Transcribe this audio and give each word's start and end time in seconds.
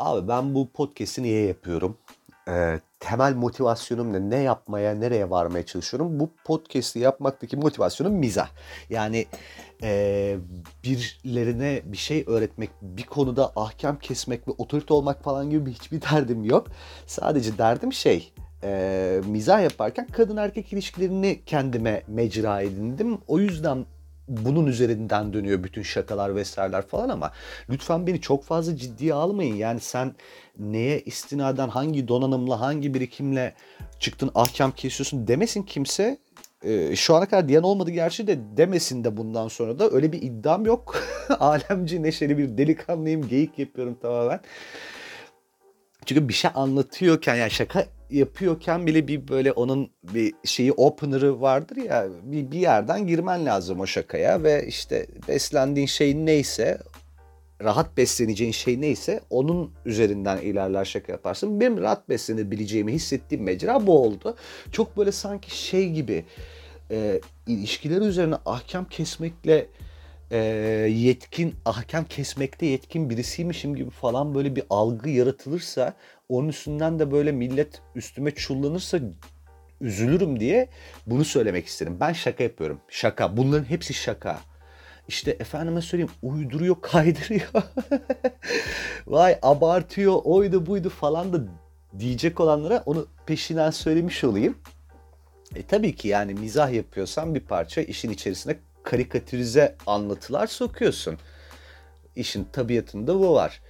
Abi 0.00 0.28
ben 0.28 0.54
bu 0.54 0.68
podcast'i 0.70 1.22
niye 1.22 1.46
yapıyorum? 1.46 1.96
Ee, 2.48 2.80
temel 3.00 3.34
motivasyonum 3.34 4.12
ne? 4.12 4.30
Ne 4.30 4.42
yapmaya, 4.42 4.94
nereye 4.94 5.30
varmaya 5.30 5.66
çalışıyorum? 5.66 6.20
Bu 6.20 6.30
podcast'i 6.44 6.98
yapmaktaki 6.98 7.56
motivasyonum 7.56 8.12
mizah. 8.12 8.48
Yani 8.90 9.26
e, 9.82 10.36
birilerine 10.84 11.82
bir 11.84 11.96
şey 11.96 12.24
öğretmek, 12.26 12.70
bir 12.82 13.02
konuda 13.02 13.52
ahkam 13.56 13.98
kesmek 13.98 14.48
ve 14.48 14.52
otorite 14.58 14.94
olmak 14.94 15.24
falan 15.24 15.50
gibi 15.50 15.72
hiçbir 15.72 16.02
derdim 16.02 16.44
yok. 16.44 16.66
Sadece 17.06 17.58
derdim 17.58 17.92
şey, 17.92 18.32
e, 18.64 19.20
mizah 19.26 19.62
yaparken 19.62 20.06
kadın 20.12 20.36
erkek 20.36 20.72
ilişkilerini 20.72 21.40
kendime 21.46 22.02
mecra 22.08 22.60
edindim. 22.62 23.18
O 23.28 23.38
yüzden 23.38 23.86
bunun 24.30 24.66
üzerinden 24.66 25.32
dönüyor 25.32 25.64
bütün 25.64 25.82
şakalar 25.82 26.36
vesaireler 26.36 26.86
falan 26.86 27.08
ama 27.08 27.32
lütfen 27.70 28.06
beni 28.06 28.20
çok 28.20 28.44
fazla 28.44 28.76
ciddiye 28.76 29.14
almayın. 29.14 29.56
Yani 29.56 29.80
sen 29.80 30.14
neye 30.58 31.00
istinaden 31.00 31.68
hangi 31.68 32.08
donanımla 32.08 32.60
hangi 32.60 32.94
birikimle 32.94 33.54
çıktın 34.00 34.30
ahkam 34.34 34.70
kesiyorsun 34.70 35.26
demesin 35.26 35.62
kimse. 35.62 36.18
Ee, 36.64 36.96
şu 36.96 37.14
ana 37.14 37.26
kadar 37.26 37.48
diyen 37.48 37.62
olmadı 37.62 37.90
gerçi 37.90 38.26
de 38.26 38.38
demesin 38.56 39.04
de 39.04 39.16
bundan 39.16 39.48
sonra 39.48 39.78
da 39.78 39.90
öyle 39.90 40.12
bir 40.12 40.22
iddiam 40.22 40.66
yok. 40.66 41.02
Alemci 41.40 42.02
neşeli 42.02 42.38
bir 42.38 42.58
delikanlıyım 42.58 43.28
geyik 43.28 43.58
yapıyorum 43.58 43.98
tamamen. 44.02 44.40
Çünkü 46.10 46.28
bir 46.28 46.34
şey 46.34 46.50
anlatıyorken 46.54 47.34
yani 47.34 47.50
şaka 47.50 47.86
yapıyorken 48.10 48.86
bile 48.86 49.08
bir 49.08 49.28
böyle 49.28 49.52
onun 49.52 49.90
bir 50.02 50.34
şeyi 50.44 50.72
opener'ı 50.72 51.40
vardır 51.40 51.76
ya 51.76 52.06
bir, 52.22 52.50
bir 52.50 52.58
yerden 52.58 53.06
girmen 53.06 53.46
lazım 53.46 53.80
o 53.80 53.86
şakaya 53.86 54.42
ve 54.42 54.66
işte 54.66 55.06
beslendiğin 55.28 55.86
şey 55.86 56.26
neyse 56.26 56.78
rahat 57.62 57.96
besleneceğin 57.96 58.52
şey 58.52 58.80
neyse 58.80 59.20
onun 59.30 59.72
üzerinden 59.84 60.38
ilerler 60.38 60.84
şaka 60.84 61.12
yaparsın. 61.12 61.60
Benim 61.60 61.78
rahat 61.80 62.08
beslenebileceğimi 62.08 62.92
hissettiğim 62.92 63.44
mecra 63.44 63.86
bu 63.86 64.04
oldu. 64.04 64.36
Çok 64.72 64.96
böyle 64.96 65.12
sanki 65.12 65.58
şey 65.58 65.90
gibi 65.90 66.24
e, 66.90 67.20
ilişkiler 67.46 68.00
üzerine 68.00 68.36
ahkam 68.46 68.84
kesmekle 68.84 69.66
e, 70.30 70.38
yetkin, 70.90 71.54
ahkam 71.64 72.04
kesmekte 72.04 72.66
yetkin 72.66 73.10
birisiymişim 73.10 73.74
gibi 73.74 73.90
falan 73.90 74.34
böyle 74.34 74.56
bir 74.56 74.64
algı 74.70 75.08
yaratılırsa 75.08 75.94
onun 76.28 76.48
üstünden 76.48 76.98
de 76.98 77.12
böyle 77.12 77.32
millet 77.32 77.82
üstüme 77.94 78.30
çullanırsa 78.30 78.98
üzülürüm 79.80 80.40
diye 80.40 80.68
bunu 81.06 81.24
söylemek 81.24 81.66
istedim. 81.66 81.96
Ben 82.00 82.12
şaka 82.12 82.44
yapıyorum. 82.44 82.80
Şaka. 82.88 83.36
Bunların 83.36 83.64
hepsi 83.64 83.94
şaka. 83.94 84.40
İşte 85.08 85.30
efendime 85.30 85.82
söyleyeyim 85.82 86.12
uyduruyor, 86.22 86.76
kaydırıyor. 86.82 87.48
Vay 89.06 89.38
abartıyor, 89.42 90.20
oydu 90.24 90.66
buydu 90.66 90.88
falan 90.88 91.32
da 91.32 91.40
diyecek 91.98 92.40
olanlara 92.40 92.82
onu 92.86 93.06
peşinden 93.26 93.70
söylemiş 93.70 94.24
olayım. 94.24 94.58
E 95.54 95.62
tabii 95.62 95.94
ki 95.96 96.08
yani 96.08 96.34
mizah 96.34 96.72
yapıyorsan 96.72 97.34
bir 97.34 97.40
parça 97.40 97.80
işin 97.80 98.10
içerisine 98.10 98.56
karikatürize 98.82 99.76
anlatılar 99.86 100.46
sokuyorsun. 100.46 101.18
İşin 102.16 102.44
tabiatında 102.44 103.14
bu 103.14 103.34
var. 103.34 103.60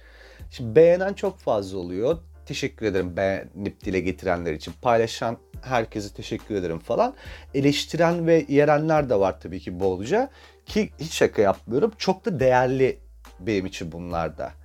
Şimdi 0.51 0.75
beğenen 0.75 1.13
çok 1.13 1.39
fazla 1.39 1.77
oluyor. 1.77 2.17
Teşekkür 2.45 2.85
ederim 2.85 3.17
beğenip 3.17 3.83
dile 3.85 3.99
getirenler 3.99 4.53
için. 4.53 4.73
Paylaşan 4.81 5.37
herkese 5.61 6.13
teşekkür 6.13 6.55
ederim 6.55 6.79
falan. 6.79 7.13
Eleştiren 7.53 8.27
ve 8.27 8.45
yerenler 8.49 9.09
de 9.09 9.19
var 9.19 9.39
tabii 9.41 9.59
ki 9.59 9.79
bolca. 9.79 10.29
Ki 10.65 10.89
hiç 10.99 11.13
şaka 11.13 11.41
yapmıyorum. 11.41 11.91
Çok 11.97 12.25
da 12.25 12.39
değerli 12.39 12.99
benim 13.39 13.65
için 13.65 13.91
bunlar 13.91 14.37
da. 14.37 14.60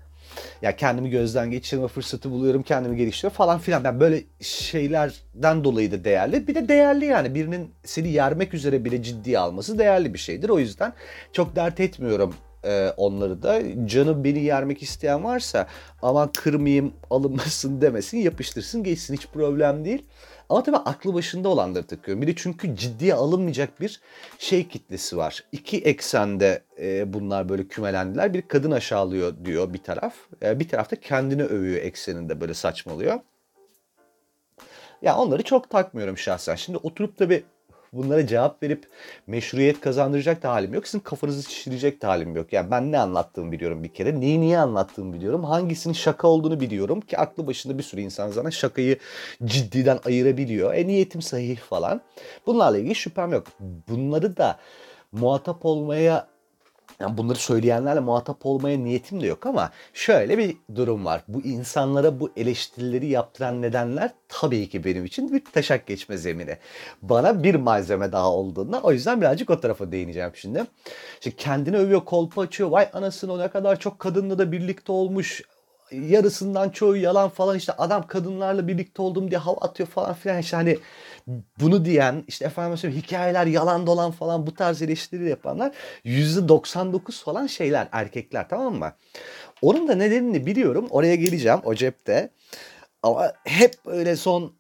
Ya 0.63 0.77
kendimi 0.77 1.11
gözden 1.11 1.51
geçirme 1.51 1.89
fırsatı 1.89 2.31
buluyorum, 2.31 2.63
kendimi 2.63 2.97
geliştiriyorum 2.97 3.37
falan 3.37 3.59
filan. 3.59 3.85
Yani 3.85 4.01
böyle 4.01 4.23
şeylerden 4.41 5.65
dolayı 5.65 5.93
da 5.93 6.05
değerli. 6.05 6.49
Bir 6.49 6.55
de 6.55 6.69
değerli 6.69 7.05
yani 7.05 7.35
birinin 7.35 7.71
seni 7.85 8.09
yermek 8.09 8.55
üzere 8.55 8.85
bile 8.85 9.03
ciddiye 9.03 9.39
alması 9.39 9.79
değerli 9.79 10.15
bir 10.15 10.19
şeydir. 10.19 10.49
O 10.49 10.59
yüzden 10.59 10.93
çok 11.33 11.57
dert 11.57 11.81
etmiyorum 11.81 12.35
e, 12.67 12.91
onları 12.97 13.43
da. 13.43 13.63
Canı 13.87 14.25
beni 14.25 14.41
yermek 14.41 14.83
isteyen 14.83 15.25
varsa 15.25 15.67
aman 16.03 16.33
kırmayayım 16.33 16.93
alınmasın 17.11 17.81
demesin 17.81 18.19
yapıştırsın 18.19 18.85
geçsin 18.85 19.15
hiç 19.15 19.27
problem 19.27 19.85
değil. 19.85 20.03
Ama 20.49 20.63
tabii 20.63 20.77
aklı 20.77 21.15
başında 21.15 21.49
olanları 21.49 21.87
takıyorum. 21.87 22.23
Bir 22.23 22.27
de 22.27 22.35
çünkü 22.37 22.77
ciddiye 22.77 23.15
alınmayacak 23.15 23.81
bir 23.81 24.01
şey 24.39 24.69
kitlesi 24.69 25.17
var. 25.17 25.45
İki 25.53 25.79
eksende 25.79 26.63
e, 26.79 27.13
bunlar 27.13 27.49
böyle 27.49 27.69
kümelendiler. 27.69 28.35
Bir 28.35 28.43
kadın 28.43 28.71
aşağılıyor 28.71 29.45
diyor 29.45 29.73
bir 29.73 29.83
taraf. 29.83 30.15
E, 30.43 30.61
bir 30.61 30.69
tarafta 30.69 30.97
kendini 30.97 31.45
övüyor 31.45 31.83
ekseninde 31.83 32.41
böyle 32.41 32.55
saçmalıyor. 32.55 33.21
Ya 35.03 35.17
onları 35.17 35.43
çok 35.43 35.71
takmıyorum 35.71 36.19
şahsen. 36.19 36.55
Şimdi 36.55 36.79
oturup 36.79 37.19
da 37.19 37.31
bunlara 37.97 38.27
cevap 38.27 38.63
verip 38.63 38.89
meşruiyet 39.27 39.81
kazandıracak 39.81 40.43
da 40.43 40.51
halim 40.51 40.75
yok. 40.75 40.87
Sizin 40.87 41.01
kafanızı 41.01 41.51
şişirecek 41.51 42.03
de 42.03 42.07
halim 42.07 42.37
yok. 42.37 42.53
Yani 42.53 42.71
ben 42.71 42.93
ne 42.93 42.99
anlattığımı 42.99 43.53
biliyorum 43.53 43.85
bir 43.85 43.89
kere. 43.89 44.21
Neyi 44.21 44.41
niye 44.41 44.59
anlattığımı 44.59 45.13
biliyorum. 45.13 45.45
Hangisinin 45.45 45.95
şaka 45.95 46.29
olduğunu 46.29 46.61
biliyorum 46.61 47.01
ki 47.01 47.19
aklı 47.19 47.47
başında 47.47 47.79
bir 47.79 47.83
sürü 47.83 48.01
insan 48.01 48.31
zaten 48.31 48.51
şakayı 48.51 48.99
ciddiden 49.45 49.99
ayırabiliyor. 50.05 50.75
E 50.75 50.87
niyetim 50.87 51.23
sahih 51.23 51.59
falan. 51.59 52.01
Bunlarla 52.47 52.79
ilgili 52.79 52.95
şüphem 52.95 53.33
yok. 53.33 53.47
Bunları 53.89 54.37
da 54.37 54.59
muhatap 55.13 55.65
olmaya 55.65 56.36
yani 57.01 57.19
bunları 57.19 57.39
söyleyenlerle 57.39 58.01
muhatap 58.01 58.47
olmaya 58.47 58.79
niyetim 58.79 59.21
de 59.21 59.27
yok 59.27 59.47
ama 59.47 59.71
şöyle 59.95 60.39
bir 60.39 60.57
durum 60.75 61.05
var. 61.05 61.23
Bu 61.29 61.41
insanlara 61.41 62.21
bu 62.21 62.31
eleştirileri 62.37 63.07
yaptıran 63.07 63.63
nedenler 63.63 64.11
tabii 64.29 64.69
ki 64.69 64.85
benim 64.85 65.05
için 65.05 65.33
bir 65.33 65.45
taşak 65.45 65.87
geçme 65.87 66.17
zemini. 66.17 66.57
Bana 67.03 67.43
bir 67.43 67.55
malzeme 67.55 68.13
daha 68.13 68.33
olduğunda 68.33 68.81
o 68.81 68.93
yüzden 68.93 69.21
birazcık 69.21 69.51
o 69.51 69.61
tarafa 69.61 69.93
değineceğim 69.93 70.31
şimdi. 70.35 70.65
İşte 71.15 71.31
kendini 71.31 71.77
övüyor, 71.77 72.05
kolpa 72.05 72.43
açıyor. 72.43 72.71
Vay 72.71 72.89
anasını 72.93 73.33
o 73.33 73.39
ne 73.39 73.49
kadar 73.49 73.79
çok 73.81 73.99
kadınla 73.99 74.39
da 74.39 74.53
birlikte 74.53 74.93
olmuş 74.93 75.43
yarısından 75.93 76.71
çoğu 76.71 76.97
yalan 76.97 77.29
falan 77.29 77.57
işte 77.57 77.73
adam 77.73 78.07
kadınlarla 78.07 78.69
birlikte 78.69 79.03
oldum 79.03 79.31
diye 79.31 79.39
hava 79.39 79.57
atıyor 79.57 79.89
falan 79.89 80.15
filan 80.15 80.39
işte 80.39 80.57
hani 80.57 80.79
bunu 81.61 81.85
diyen 81.85 82.25
işte 82.29 82.45
efendim 82.45 82.79
söyleyeyim 82.79 83.05
hikayeler 83.05 83.47
yalan 83.47 83.87
dolan 83.87 84.11
falan 84.11 84.47
bu 84.47 84.55
tarz 84.55 84.83
eleştiri 84.83 85.29
yapanlar 85.29 85.73
%99 86.05 87.25
falan 87.25 87.47
şeyler 87.47 87.89
erkekler 87.93 88.49
tamam 88.49 88.75
mı? 88.75 88.93
Onun 89.63 89.89
da 89.89 89.95
nedenini 89.95 90.47
biliyorum 90.47 90.87
oraya 90.91 91.15
geleceğim 91.15 91.59
o 91.65 91.75
cepte 91.75 92.31
ama 93.03 93.33
hep 93.45 93.75
öyle 93.87 94.17
son 94.17 94.53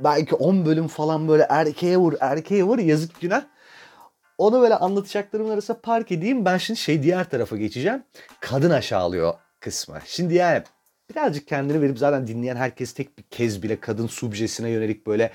belki 0.00 0.34
10 0.34 0.66
bölüm 0.66 0.88
falan 0.88 1.28
böyle 1.28 1.46
erkeğe 1.48 1.96
vur 1.96 2.14
erkeğe 2.20 2.64
vur 2.64 2.78
yazık 2.78 3.20
günah. 3.20 3.42
Onu 4.38 4.60
böyle 4.60 4.74
anlatacaklarımın 4.74 5.50
arasında 5.50 5.80
park 5.80 6.12
edeyim. 6.12 6.44
Ben 6.44 6.58
şimdi 6.58 6.80
şey 6.80 7.02
diğer 7.02 7.30
tarafa 7.30 7.56
geçeceğim. 7.56 8.02
Kadın 8.40 8.70
aşağılıyor 8.70 9.34
kısmı. 9.66 9.98
Şimdi 10.06 10.34
yani 10.34 10.62
birazcık 11.10 11.48
kendini 11.48 11.82
verip 11.82 11.98
zaten 11.98 12.26
dinleyen 12.26 12.56
herkes 12.56 12.94
tek 12.94 13.18
bir 13.18 13.22
kez 13.22 13.62
bile 13.62 13.80
kadın 13.80 14.06
subjesine 14.06 14.70
yönelik 14.70 15.06
böyle 15.06 15.30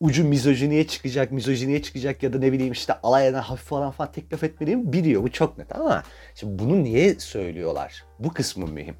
ucu 0.00 0.24
mizojiniye 0.24 0.86
çıkacak, 0.86 1.32
mizojiniye 1.32 1.82
çıkacak 1.82 2.22
ya 2.22 2.32
da 2.32 2.38
ne 2.38 2.52
bileyim 2.52 2.72
işte 2.72 2.94
alay 3.02 3.28
eden 3.28 3.40
hafif 3.40 3.66
falan 3.66 3.90
falan 3.90 4.12
teklif 4.12 4.44
etmediğimi 4.44 4.92
biliyor. 4.92 5.22
Bu 5.22 5.32
çok 5.32 5.58
net 5.58 5.76
ama 5.76 6.02
şimdi 6.34 6.58
bunu 6.58 6.82
niye 6.82 7.14
söylüyorlar? 7.14 8.04
Bu 8.18 8.32
kısmı 8.32 8.66
mühim. 8.66 8.96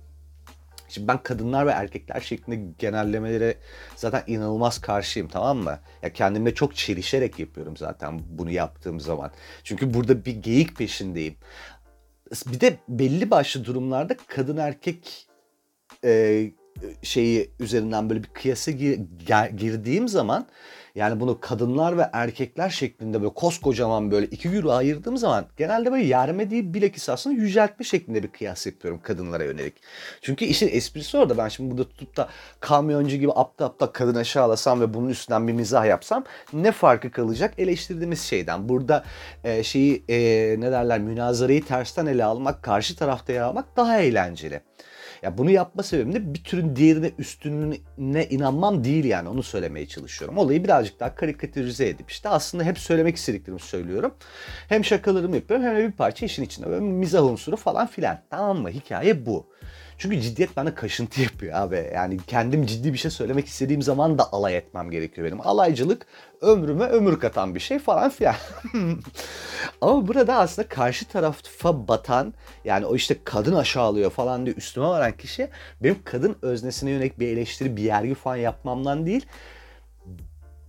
Şimdi 0.89 1.09
ben 1.09 1.23
kadınlar 1.23 1.67
ve 1.67 1.71
erkekler 1.71 2.21
şeklinde 2.21 2.73
genellemelere 2.79 3.55
zaten 3.97 4.23
inanılmaz 4.27 4.81
karşıyım 4.81 5.29
tamam 5.29 5.59
mı? 5.59 5.79
Ya 6.03 6.13
kendimle 6.13 6.55
çok 6.55 6.77
çelişerek 6.77 7.39
yapıyorum 7.39 7.77
zaten 7.77 8.21
bunu 8.29 8.51
yaptığım 8.51 9.01
zaman. 9.01 9.31
Çünkü 9.65 9.95
burada 9.95 10.25
bir 10.25 10.37
geyik 10.37 10.77
peşindeyim. 10.77 11.35
Bir 12.47 12.61
de 12.61 12.79
belli 12.89 13.31
başlı 13.31 13.65
durumlarda 13.65 14.17
kadın 14.27 14.57
erkek 14.57 15.27
e, 16.05 16.51
şeyi 17.03 17.51
üzerinden 17.61 18.11
böyle 18.11 18.23
bir 18.23 18.29
kıyasa 18.29 18.71
gir, 18.71 19.01
girdiğim 19.57 20.09
zaman 20.09 20.47
yani 20.95 21.21
bunu 21.21 21.41
kadınlar 21.41 21.99
ve 21.99 22.07
erkekler 22.13 22.71
şeklinde 22.71 23.23
böyle 23.23 23.35
koskocaman 23.35 24.11
böyle 24.11 24.27
iki 24.27 24.51
güru 24.51 24.73
ayırdığım 24.73 25.17
zaman 25.17 25.47
genelde 25.57 25.93
böyle 25.93 26.05
yerme 26.05 26.51
değil 26.51 26.75
bilakis 26.75 27.09
aslında 27.09 27.37
yüceltme 27.37 27.85
şeklinde 27.85 28.23
bir 28.23 28.29
kıyas 28.29 28.67
yapıyorum 28.67 29.01
kadınlara 29.03 29.45
yönelik. 29.45 29.75
Çünkü 30.23 30.45
işin 30.45 30.69
esprisi 30.69 31.17
orada. 31.17 31.39
Ben 31.39 31.49
şimdi 31.49 31.71
burada 31.71 31.89
tutup 31.89 32.17
da 32.17 32.29
kamyoncu 32.61 33.17
gibi 33.17 33.33
apta 33.35 33.65
apta 33.65 33.93
kadın 33.93 34.15
aşağılasam 34.15 34.81
ve 34.81 34.95
bunun 34.95 35.09
üstünden 35.09 35.49
bir 35.49 35.53
mizah 35.53 35.87
yapsam 35.87 36.25
ne 36.53 36.73
farkı 36.73 37.11
kalacak 37.11 37.55
eleştirdiğimiz 37.59 38.23
şeyden. 38.23 38.69
Burada 38.69 39.05
e, 39.45 39.63
şeyi 39.63 40.05
e, 40.09 40.17
ne 40.59 40.73
derler 40.73 40.99
münazarayı 41.01 41.65
tersten 41.65 42.07
ele 42.07 42.25
almak, 42.25 42.63
karşı 42.63 42.97
tarafta 42.97 43.33
ele 43.33 43.43
almak 43.43 43.77
daha 43.77 43.99
eğlenceli. 43.99 44.61
Ya 45.23 45.39
bunu 45.39 45.51
yapma 45.51 45.83
sebebim 45.83 46.13
de 46.15 46.35
bir 46.35 46.45
türün 46.45 46.77
diğerine 46.77 47.11
üstünlüğüne 47.19 48.27
inanmam 48.27 48.85
değil 48.85 49.05
yani 49.05 49.29
onu 49.29 49.43
söylemeye 49.43 49.87
çalışıyorum. 49.87 50.39
Olayı 50.39 50.65
birazcık 50.65 51.01
daha 51.01 51.15
karikatürize 51.15 51.89
edip 51.89 52.11
işte 52.11 52.29
aslında 52.29 52.65
hep 52.65 52.79
söylemek 52.79 53.17
istediklerimi 53.17 53.61
söylüyorum. 53.61 54.15
Hem 54.69 54.85
şakalarımı 54.85 55.37
yapıyorum 55.37 55.67
hem 55.67 55.77
de 55.77 55.89
bir 55.89 55.93
parça 55.93 56.27
işin 56.27 56.43
içinde 56.43 56.67
böyle 56.67 56.81
mizah 56.81 57.25
unsuru 57.25 57.57
falan 57.57 57.87
filan. 57.87 58.19
Tamam 58.31 58.59
mı? 58.59 58.71
Hikaye 58.71 59.27
bu. 59.27 59.47
Çünkü 60.01 60.21
ciddiyet 60.21 60.57
bana 60.57 60.75
kaşıntı 60.75 61.23
yapıyor 61.23 61.55
abi. 61.55 61.91
Yani 61.95 62.19
kendim 62.27 62.67
ciddi 62.67 62.93
bir 62.93 62.99
şey 62.99 63.11
söylemek 63.11 63.47
istediğim 63.47 63.83
zaman 63.83 64.19
da 64.19 64.33
alay 64.33 64.57
etmem 64.57 64.91
gerekiyor 64.91 65.27
benim. 65.27 65.41
Alaycılık 65.41 66.07
ömrüme 66.41 66.85
ömür 66.85 67.21
katan 67.21 67.55
bir 67.55 67.61
şey 67.61 67.79
falan 67.79 68.11
filan. 68.11 68.35
Ama 69.81 70.09
burada 70.09 70.37
aslında 70.37 70.69
karşı 70.69 71.05
tarafa 71.09 71.89
batan 71.89 72.35
yani 72.65 72.87
o 72.87 72.97
işte 72.97 73.17
kadın 73.25 73.55
aşağılıyor 73.55 74.11
falan 74.11 74.47
diye 74.47 74.55
üstüme 74.55 74.87
varan 74.87 75.13
kişi 75.13 75.49
benim 75.83 75.97
kadın 76.05 76.37
öznesine 76.43 76.91
yönelik 76.91 77.19
bir 77.19 77.29
eleştiri 77.29 77.77
bir 77.77 77.83
yergi 77.83 78.15
falan 78.15 78.37
yapmamdan 78.37 79.07
değil 79.07 79.27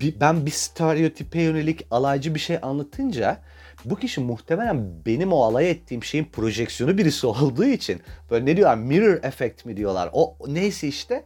ben 0.04 0.46
bir 0.46 0.52
stereotipe 0.52 1.42
yönelik 1.42 1.88
alaycı 1.92 2.36
bir 2.36 2.40
şey 2.40 2.60
anlatınca 2.62 3.42
bu 3.86 3.96
kişi 3.96 4.22
muhtemelen 4.22 5.06
benim 5.06 5.34
o 5.34 5.44
alay 5.44 5.72
ettiğim 5.72 6.04
şeyin 6.04 6.26
projeksiyonu 6.26 6.98
birisi 6.98 7.28
olduğu 7.28 7.66
için 7.66 8.02
böyle 8.32 8.46
ne 8.46 8.58
diyorlar 8.58 8.78
mirror 8.78 9.24
effect 9.24 9.66
mi 9.66 9.78
diyorlar 9.78 10.10
o 10.14 10.36
neyse 10.48 10.88
işte 10.88 11.24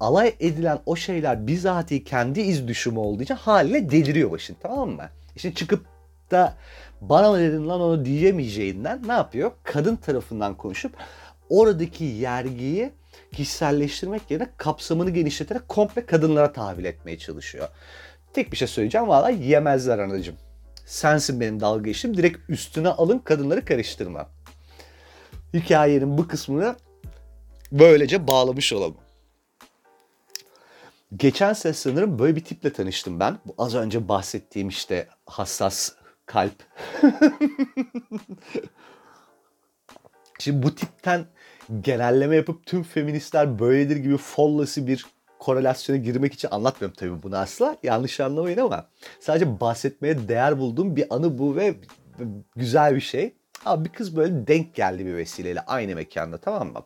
alay 0.00 0.34
edilen 0.40 0.78
o 0.86 0.96
şeyler 0.96 1.46
bizatihi 1.46 2.04
kendi 2.04 2.40
iz 2.40 2.68
düşümü 2.68 2.98
olduğu 2.98 3.22
için 3.22 3.34
haliyle 3.34 3.90
deliriyor 3.90 4.30
başın 4.30 4.56
tamam 4.62 4.90
mı? 4.90 5.08
İşte 5.36 5.54
çıkıp 5.54 5.86
da 6.30 6.54
bana 7.00 7.30
mı 7.30 7.38
dedin 7.38 7.68
lan 7.68 7.80
onu 7.80 8.04
diyemeyeceğinden 8.04 9.02
ne 9.06 9.12
yapıyor? 9.12 9.52
Kadın 9.62 9.96
tarafından 9.96 10.54
konuşup 10.54 10.92
oradaki 11.48 12.04
yergiyi 12.04 12.92
kişiselleştirmek 13.32 14.30
yerine 14.30 14.48
kapsamını 14.56 15.10
genişleterek 15.10 15.68
komple 15.68 16.06
kadınlara 16.06 16.52
tahvil 16.52 16.84
etmeye 16.84 17.18
çalışıyor. 17.18 17.68
Tek 18.32 18.52
bir 18.52 18.56
şey 18.56 18.68
söyleyeceğim 18.68 19.08
valla 19.08 19.30
yemezler 19.30 19.98
anacım. 19.98 20.36
Sensin 20.86 21.40
benim 21.40 21.60
dalga 21.60 21.82
geçtim. 21.82 22.16
Direkt 22.16 22.38
üstüne 22.50 22.88
alın 22.88 23.18
kadınları 23.18 23.64
karıştırma. 23.64 24.28
Hikayenin 25.54 26.18
bu 26.18 26.28
kısmını 26.28 26.76
böylece 27.72 28.28
bağlamış 28.28 28.72
olalım. 28.72 28.96
Geçen 31.16 31.52
sene 31.52 31.72
sanırım 31.72 32.18
böyle 32.18 32.36
bir 32.36 32.44
tiple 32.44 32.72
tanıştım 32.72 33.20
ben. 33.20 33.38
Bu 33.46 33.54
az 33.58 33.74
önce 33.74 34.08
bahsettiğim 34.08 34.68
işte 34.68 35.08
hassas 35.26 35.92
kalp. 36.26 36.64
Şimdi 40.38 40.62
bu 40.66 40.74
tipten 40.74 41.26
genelleme 41.80 42.36
yapıp 42.36 42.66
tüm 42.66 42.82
feministler 42.82 43.58
böyledir 43.58 43.96
gibi 43.96 44.16
follası 44.16 44.86
bir 44.86 45.06
korelasyona 45.42 45.98
girmek 45.98 46.32
için 46.32 46.48
anlatmıyorum 46.50 46.96
tabii 46.98 47.22
bunu 47.22 47.36
asla. 47.36 47.76
Yanlış 47.82 48.20
anlamayın 48.20 48.58
ama 48.58 48.86
sadece 49.20 49.60
bahsetmeye 49.60 50.28
değer 50.28 50.58
bulduğum 50.58 50.96
bir 50.96 51.14
anı 51.14 51.38
bu 51.38 51.56
ve 51.56 51.74
güzel 52.56 52.94
bir 52.94 53.00
şey. 53.00 53.32
Abi 53.64 53.84
bir 53.84 53.90
kız 53.90 54.16
böyle 54.16 54.46
denk 54.46 54.74
geldi 54.74 55.06
bir 55.06 55.14
vesileyle 55.14 55.60
aynı 55.60 55.94
mekanda 55.94 56.38
tamam 56.38 56.72
mı? 56.72 56.82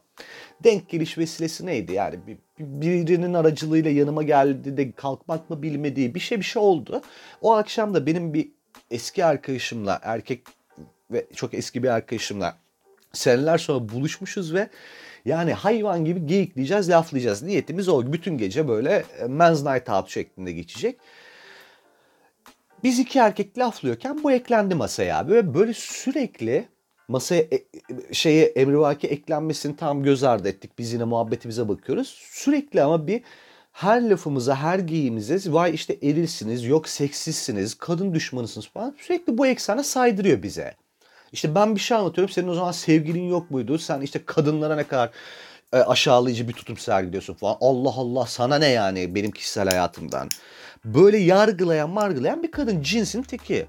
Denk 0.65 0.89
geliş 0.89 1.19
vesilesi 1.19 1.67
neydi 1.67 1.93
yani? 1.93 2.19
Bir, 2.27 2.39
birinin 2.59 3.35
aracılığıyla 3.35 3.91
yanıma 3.91 4.23
geldi 4.23 4.77
de 4.77 4.93
kalkmak 4.93 5.51
mı 5.51 5.63
bilmediği 5.63 6.15
bir 6.15 6.21
şey 6.21 6.39
bir 6.39 6.45
şey 6.45 6.63
oldu. 6.63 7.03
O 7.43 7.55
akşam 7.55 7.95
da 7.95 8.07
benim 8.07 8.35
bir 8.35 8.49
eski 8.91 9.25
arkadaşımla 9.25 10.01
erkek 10.03 10.43
ve 11.11 11.27
çok 11.35 11.55
eski 11.55 11.83
bir 11.83 11.89
arkadaşımla 11.89 12.57
seneler 13.13 13.59
sonra 13.59 13.89
buluşmuşuz 13.89 14.55
ve 14.55 14.69
yani 15.27 15.53
hayvan 15.53 16.05
gibi 16.05 16.27
geyikleyeceğiz, 16.27 16.91
laflayacağız. 16.91 17.43
Niyetimiz 17.43 17.89
o. 17.89 18.13
Bütün 18.13 18.39
gece 18.39 18.69
böyle 18.69 19.05
e, 19.21 19.25
men's 19.25 19.63
night 19.63 19.89
out 19.89 20.09
şeklinde 20.09 20.53
geçecek. 20.53 20.99
Biz 22.85 22.99
iki 22.99 23.19
erkek 23.19 23.59
laflıyorken 23.59 24.23
bu 24.23 24.33
eklendi 24.33 24.75
masaya 24.75 25.19
abi. 25.19 25.33
Ve 25.33 25.55
böyle 25.55 25.75
sürekli 25.75 26.69
masaya 27.09 27.43
e, 27.43 27.55
e, 27.55 27.65
şeye 28.13 28.47
emrivaki 28.47 29.07
eklenmesini 29.07 29.77
tam 29.77 30.03
göz 30.03 30.25
ardı 30.25 30.49
ettik. 30.49 30.79
Biz 30.79 30.93
yine 30.93 31.05
muhabbetimize 31.05 31.69
bakıyoruz. 31.69 32.09
Sürekli 32.31 32.83
ama 32.83 33.07
bir 33.07 33.23
her 33.73 34.11
lafımıza, 34.11 34.57
her 34.57 34.79
giyimize 34.79 35.53
vay 35.53 35.75
işte 35.75 35.99
erilsiniz, 36.03 36.65
yok 36.65 36.89
seksizsiniz, 36.89 37.75
kadın 37.75 38.15
düşmanısınız 38.15 38.69
falan 38.69 38.97
sürekli 38.99 39.39
bu 39.39 39.47
eksene 39.47 39.83
saydırıyor 39.83 40.43
bize. 40.43 40.75
İşte 41.37 41.55
ben 41.55 41.75
bir 41.75 41.81
şey 41.81 41.97
anlatıyorum. 41.97 42.33
Senin 42.33 42.49
o 42.49 42.55
zaman 42.55 42.73
sevgilin 42.73 43.29
yok 43.29 43.51
muydu? 43.51 43.79
Sen 43.79 44.01
işte 44.01 44.25
kadınlara 44.27 44.77
ne 44.77 44.85
kadar 44.85 45.11
e, 45.73 45.77
aşağılayıcı 45.77 46.49
bir 46.49 46.53
tutum 46.53 46.77
sergiliyorsun 46.77 47.35
falan. 47.35 47.57
Allah 47.61 47.93
Allah 47.97 48.27
sana 48.27 48.59
ne 48.59 48.67
yani 48.67 49.15
benim 49.15 49.31
kişisel 49.31 49.69
hayatımdan. 49.69 50.29
Böyle 50.85 51.19
yargılayan 51.19 51.91
margılayan 51.91 52.43
bir 52.43 52.51
kadın 52.51 52.83
cinsin 52.83 53.23
teki. 53.23 53.67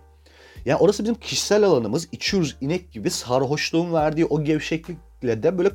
Yani 0.66 0.78
orası 0.78 1.04
bizim 1.04 1.16
kişisel 1.16 1.64
alanımız. 1.64 2.08
İçiyoruz 2.12 2.56
inek 2.62 2.92
gibi 2.92 3.10
sarhoşluğun 3.10 3.94
verdiği 3.94 4.26
o 4.26 4.44
gevşeklikle 4.44 5.44
de 5.44 5.58
böyle 5.58 5.70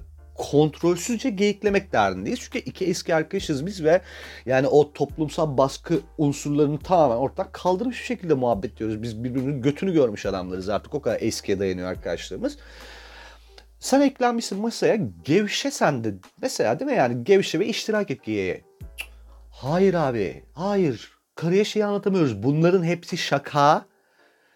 kontrolsüzce 0.51 1.31
geyiklemek 1.31 1.93
derdindeyiz. 1.93 2.41
Çünkü 2.41 2.59
iki 2.59 2.87
eski 2.87 3.15
arkadaşız 3.15 3.67
biz 3.67 3.85
ve 3.85 4.01
yani 4.47 4.67
o 4.67 4.93
toplumsal 4.93 5.57
baskı 5.57 6.01
unsurlarını 6.19 6.79
tamamen 6.79 7.17
ortadan 7.17 7.53
kaldırmış 7.53 7.99
bir 7.99 8.05
şekilde 8.05 8.35
muhabbet 8.35 8.77
diyoruz. 8.77 9.03
Biz 9.03 9.25
birbirinin 9.25 9.63
götünü 9.63 9.93
görmüş 9.93 10.27
adamlarız 10.27 10.69
artık 10.69 10.95
o 10.95 11.03
kadar 11.03 11.21
eskiye 11.21 11.59
dayanıyor 11.59 11.89
arkadaşlarımız. 11.89 12.59
Sen 13.79 14.01
eklenmişsin 14.01 14.59
masaya 14.59 14.99
gevşe 15.25 15.71
sen 15.71 16.05
de 16.05 16.15
mesela 16.41 16.81
değil 16.81 16.91
mi 16.91 16.97
yani 16.97 17.25
gevşe 17.25 17.61
ve 17.61 17.67
iştirak 17.67 18.11
et 18.11 18.25
giyeye. 18.25 18.65
Hayır 19.51 19.95
abi 19.95 20.45
hayır 20.53 21.13
karıya 21.35 21.65
şeyi 21.65 21.85
anlatamıyoruz. 21.85 22.43
Bunların 22.43 22.85
hepsi 22.85 23.17
şaka 23.17 23.87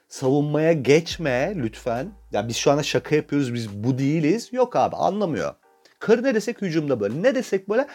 savunmaya 0.08 0.72
geçme 0.72 1.52
lütfen. 1.56 2.12
Ya 2.32 2.48
biz 2.48 2.56
şu 2.56 2.70
anda 2.70 2.82
şaka 2.82 3.16
yapıyoruz 3.16 3.54
biz 3.54 3.84
bu 3.84 3.98
değiliz. 3.98 4.52
Yok 4.52 4.76
abi 4.76 4.96
anlamıyor. 4.96 5.54
Karı 5.98 6.22
ne 6.22 6.34
desek 6.34 6.62
hücumda 6.62 7.00
böyle. 7.00 7.22
Ne 7.22 7.34
desek 7.34 7.68
böyle 7.68 7.86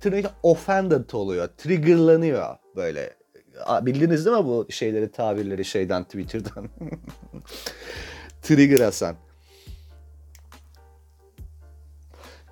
tırnak 0.00 0.34
offended 0.42 1.10
oluyor. 1.12 1.48
Triggerlanıyor 1.58 2.56
böyle. 2.76 3.18
Bildiniz 3.82 4.26
değil 4.26 4.36
mi 4.36 4.44
bu 4.44 4.66
şeyleri, 4.70 5.12
tabirleri 5.12 5.64
şeyden 5.64 6.04
Twitter'dan? 6.04 6.68
Trigger 8.42 8.84
Hasan. 8.84 9.16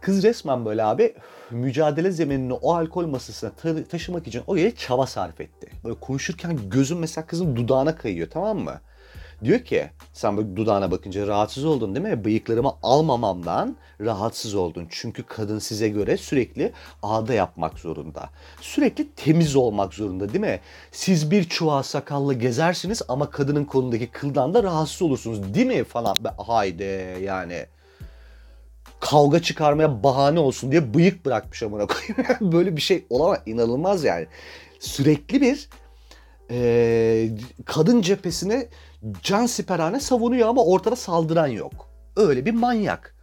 Kız 0.00 0.22
resmen 0.22 0.64
böyle 0.64 0.84
abi 0.84 1.14
mücadele 1.50 2.10
zeminini 2.10 2.52
o 2.52 2.74
alkol 2.74 3.06
masasına 3.06 3.50
ta- 3.50 3.84
taşımak 3.84 4.26
için 4.26 4.42
oraya 4.46 4.76
çaba 4.76 5.06
sarf 5.06 5.40
etti. 5.40 5.70
Böyle 5.84 6.00
konuşurken 6.00 6.58
gözüm 6.70 6.98
mesela 6.98 7.26
kızın 7.26 7.56
dudağına 7.56 7.96
kayıyor 7.96 8.30
tamam 8.30 8.58
mı? 8.58 8.80
Diyor 9.44 9.60
ki 9.60 9.90
sen 10.12 10.36
böyle 10.36 10.56
dudağına 10.56 10.90
bakınca 10.90 11.26
rahatsız 11.26 11.64
oldun 11.64 11.94
değil 11.94 12.06
mi? 12.06 12.24
Bıyıklarımı 12.24 12.72
almamamdan 12.82 13.76
rahatsız 14.00 14.54
oldun. 14.54 14.86
Çünkü 14.90 15.22
kadın 15.22 15.58
size 15.58 15.88
göre 15.88 16.16
sürekli 16.16 16.72
ağda 17.02 17.34
yapmak 17.34 17.78
zorunda. 17.78 18.30
Sürekli 18.60 19.12
temiz 19.12 19.56
olmak 19.56 19.94
zorunda 19.94 20.28
değil 20.28 20.40
mi? 20.40 20.60
Siz 20.92 21.30
bir 21.30 21.44
çuval 21.44 21.82
sakalla 21.82 22.32
gezersiniz 22.32 23.02
ama 23.08 23.30
kadının 23.30 23.64
kolundaki 23.64 24.06
kıldan 24.06 24.54
da 24.54 24.62
rahatsız 24.62 25.02
olursunuz 25.02 25.54
değil 25.54 25.66
mi 25.66 25.84
falan. 25.84 26.16
Haydi 26.38 27.18
yani 27.22 27.66
kavga 29.00 29.42
çıkarmaya 29.42 30.02
bahane 30.02 30.38
olsun 30.38 30.72
diye 30.72 30.94
bıyık 30.94 31.26
bırakmış 31.26 31.62
amına 31.62 31.86
koyayım. 31.86 32.16
Böyle 32.52 32.76
bir 32.76 32.80
şey 32.80 33.04
olamaz. 33.10 33.38
inanılmaz 33.46 34.04
yani. 34.04 34.26
Sürekli 34.80 35.40
bir 35.40 35.68
e, 36.50 37.28
kadın 37.64 38.02
cephesine 38.02 38.68
can 39.22 39.46
siperhane 39.46 40.00
savunuyor 40.00 40.48
ama 40.48 40.64
ortada 40.64 40.96
saldıran 40.96 41.46
yok. 41.46 41.88
Öyle 42.16 42.46
bir 42.46 42.54
manyak. 42.54 43.15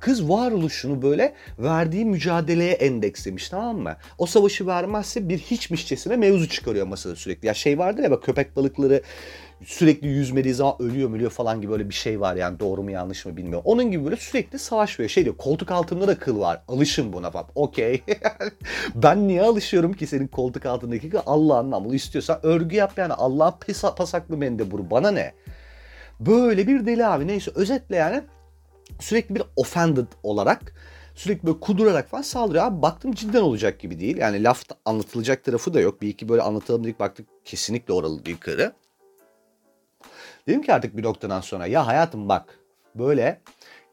Kız 0.00 0.28
varoluşunu 0.28 1.02
böyle 1.02 1.34
verdiği 1.58 2.04
mücadeleye 2.04 2.72
endekslemiş 2.72 3.48
tamam 3.48 3.78
mı? 3.78 3.96
O 4.18 4.26
savaşı 4.26 4.66
vermezse 4.66 5.28
bir 5.28 5.38
hiçmişçesine 5.38 6.16
mevzu 6.16 6.48
çıkarıyor 6.48 6.86
masada 6.86 7.16
sürekli. 7.16 7.46
Ya 7.46 7.54
şey 7.54 7.78
vardır 7.78 8.02
ya 8.02 8.10
bak 8.10 8.22
köpek 8.22 8.56
balıkları 8.56 9.02
sürekli 9.64 10.08
yüzmediği 10.08 10.54
zaman 10.54 10.74
ölüyor 10.78 11.10
ölüyor 11.10 11.30
falan 11.30 11.60
gibi 11.60 11.72
böyle 11.72 11.88
bir 11.88 11.94
şey 11.94 12.20
var 12.20 12.36
yani 12.36 12.60
doğru 12.60 12.82
mu 12.82 12.90
yanlış 12.90 13.26
mı 13.26 13.36
bilmiyorum. 13.36 13.62
Onun 13.64 13.90
gibi 13.90 14.04
böyle 14.04 14.16
sürekli 14.16 14.58
savaş 14.58 14.98
veriyor. 14.98 15.10
Şey 15.10 15.24
diyor 15.24 15.36
koltuk 15.36 15.70
altında 15.70 16.08
da 16.08 16.18
kıl 16.18 16.40
var. 16.40 16.62
Alışın 16.68 17.12
buna 17.12 17.30
falan. 17.30 17.46
Okey. 17.54 18.02
ben 18.94 19.28
niye 19.28 19.42
alışıyorum 19.42 19.92
ki 19.92 20.06
senin 20.06 20.26
koltuk 20.26 20.66
altındaki 20.66 21.10
kıl? 21.10 21.18
Allah'ın 21.26 21.70
namlu 21.70 21.94
istiyorsan 21.94 22.38
örgü 22.42 22.76
yap 22.76 22.92
yani. 22.96 23.12
Allah'ın 23.12 23.54
pasaklı 23.96 24.36
mendeburu. 24.36 24.90
Bana 24.90 25.10
ne? 25.10 25.32
Böyle 26.20 26.66
bir 26.66 26.86
deli 26.86 27.06
abi. 27.06 27.26
Neyse 27.26 27.50
özetle 27.54 27.96
yani 27.96 28.22
sürekli 29.00 29.34
bir 29.34 29.42
offended 29.56 30.06
olarak 30.22 30.72
sürekli 31.14 31.46
böyle 31.46 31.60
kudurarak 31.60 32.08
falan 32.08 32.22
saldırıyor. 32.22 32.64
Abi 32.64 32.82
baktım 32.82 33.12
cidden 33.12 33.40
olacak 33.40 33.80
gibi 33.80 34.00
değil. 34.00 34.16
Yani 34.16 34.44
laf 34.44 34.62
anlatılacak 34.84 35.44
tarafı 35.44 35.74
da 35.74 35.80
yok. 35.80 36.02
Bir 36.02 36.08
iki 36.08 36.28
böyle 36.28 36.42
anlatalım 36.42 36.84
dedik 36.84 37.00
baktık 37.00 37.26
kesinlikle 37.44 37.94
oralı 37.94 38.30
yukarı. 38.30 38.72
Dedim 40.46 40.62
ki 40.62 40.72
artık 40.72 40.96
bir 40.96 41.02
noktadan 41.02 41.40
sonra 41.40 41.66
ya 41.66 41.86
hayatım 41.86 42.28
bak 42.28 42.58
böyle 42.94 43.40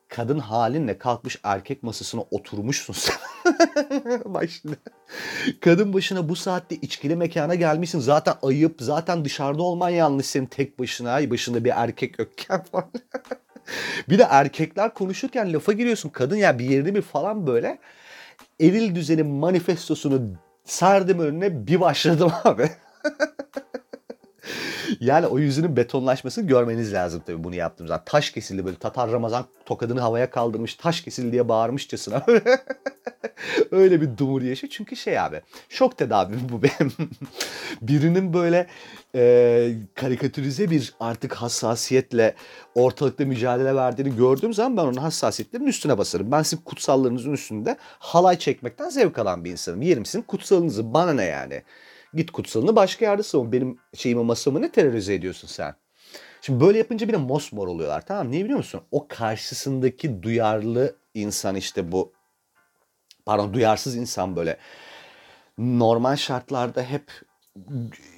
kadın 0.08 0.40
halinle 0.40 0.98
kalkmış 0.98 1.40
erkek 1.44 1.84
masasına 1.84 2.22
oturmuşsun 2.32 2.94
sen. 2.94 3.16
bak. 4.26 4.50
Kadın 5.62 5.94
başına 5.94 6.30
bu 6.30 6.36
saatte 6.36 6.76
içkili 6.76 7.16
mekana 7.16 7.56
gelmişsin. 7.56 8.00
Zaten 8.00 8.36
ayıp. 8.42 8.76
Zaten 8.80 9.26
dışarıda 9.26 9.64
olman 9.64 9.90
yanlış 9.90 10.26
senin 10.26 10.46
tek 10.46 10.80
başına. 10.80 11.32
Başında 11.32 11.64
bir 11.64 11.72
erkek 11.76 12.20
yokken 12.20 12.64
falan. 12.64 12.92
bir 14.10 14.19
de 14.19 14.27
erkekler 14.29 14.93
konuşurken 14.93 15.53
lafa 15.53 15.74
giriyorsun. 15.74 16.10
Kadın 16.10 16.36
ya 16.36 16.60
bir 16.60 16.65
yerini 16.65 16.95
bir 16.95 17.01
falan 17.01 17.48
böyle. 17.48 17.79
Eril 18.62 18.95
düzenin 18.95 19.27
manifestosunu 19.27 20.22
serdim 20.65 21.19
önüne 21.19 21.67
bir 21.67 21.81
başladım 21.81 22.31
abi. 22.43 22.69
yani 25.00 25.27
o 25.27 25.39
yüzünün 25.39 25.77
betonlaşmasını 25.77 26.48
görmeniz 26.48 26.93
lazım 26.93 27.24
tabii 27.25 27.43
bunu 27.43 27.55
yaptığım 27.55 27.88
zaman. 27.88 28.03
Taş 28.05 28.29
kesildi 28.29 28.65
böyle 28.65 28.77
Tatar 28.77 29.12
Ramazan 29.12 29.45
tokadını 29.65 30.00
havaya 30.00 30.29
kaldırmış 30.29 30.75
taş 30.75 31.01
kesildi 31.01 31.31
diye 31.31 31.50
bağırmışçasına. 31.50 32.25
Öyle 33.72 34.01
bir 34.01 34.17
dumur 34.17 34.41
yaşı. 34.41 34.69
Çünkü 34.69 34.95
şey 34.95 35.19
abi 35.19 35.41
şok 35.69 35.98
tedavi 35.98 36.36
bu 36.50 36.63
benim. 36.63 36.91
Birinin 37.81 38.34
böyle 38.34 38.67
e, 39.15 39.74
karikatürize 39.95 40.69
bir 40.69 40.93
artık 41.00 41.34
hassasiyetle 41.34 42.36
ortalıkta 42.75 43.25
mücadele 43.25 43.75
verdiğini 43.75 44.15
gördüğüm 44.15 44.53
zaman 44.53 44.77
ben 44.77 44.81
onun 44.81 45.01
hassasiyetlerinin 45.01 45.67
üstüne 45.67 45.98
basarım. 45.98 46.31
Ben 46.31 46.43
sizin 46.43 46.63
kutsallarınızın 46.63 47.34
üstünde 47.34 47.77
halay 47.81 48.39
çekmekten 48.39 48.89
zevk 48.89 49.19
alan 49.19 49.45
bir 49.45 49.51
insanım. 49.51 49.81
Yerim 49.81 50.05
sizin 50.05 50.22
kutsalınızı 50.22 50.93
bana 50.93 51.13
ne 51.13 51.24
yani. 51.24 51.63
Git 52.13 52.31
kutsalını 52.31 52.75
başka 52.75 53.05
yerde 53.05 53.24
savun. 53.24 53.51
Benim 53.51 53.77
şeyimi 53.93 54.24
masamı 54.24 54.62
ne 54.62 54.72
terörize 54.72 55.13
ediyorsun 55.13 55.48
sen? 55.48 55.75
Şimdi 56.41 56.65
böyle 56.65 56.77
yapınca 56.77 57.07
bir 57.07 57.13
de 57.13 57.17
mosmor 57.17 57.67
oluyorlar 57.67 58.05
tamam 58.05 58.31
Niye 58.31 58.43
biliyor 58.43 58.57
musun? 58.57 58.81
O 58.91 59.07
karşısındaki 59.07 60.24
duyarlı 60.24 60.95
insan 61.13 61.55
işte 61.55 61.91
bu 61.91 62.13
pardon 63.25 63.53
duyarsız 63.53 63.95
insan 63.95 64.36
böyle 64.36 64.57
normal 65.57 66.15
şartlarda 66.15 66.84
hep 66.84 67.12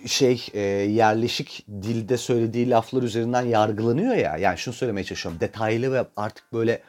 şey 0.06 0.46
e, 0.54 0.60
yerleşik 0.60 1.66
dilde 1.68 2.18
söylediği 2.18 2.70
laflar 2.70 3.04
üzerinden 3.04 3.42
yargılanıyor 3.42 4.16
ya. 4.16 4.38
Yani 4.38 4.58
şunu 4.58 4.74
söylemeye 4.74 5.04
çalışıyorum. 5.04 5.40
Detaylı 5.40 5.94
ve 5.94 6.06
artık 6.16 6.54
böyle 6.54 6.82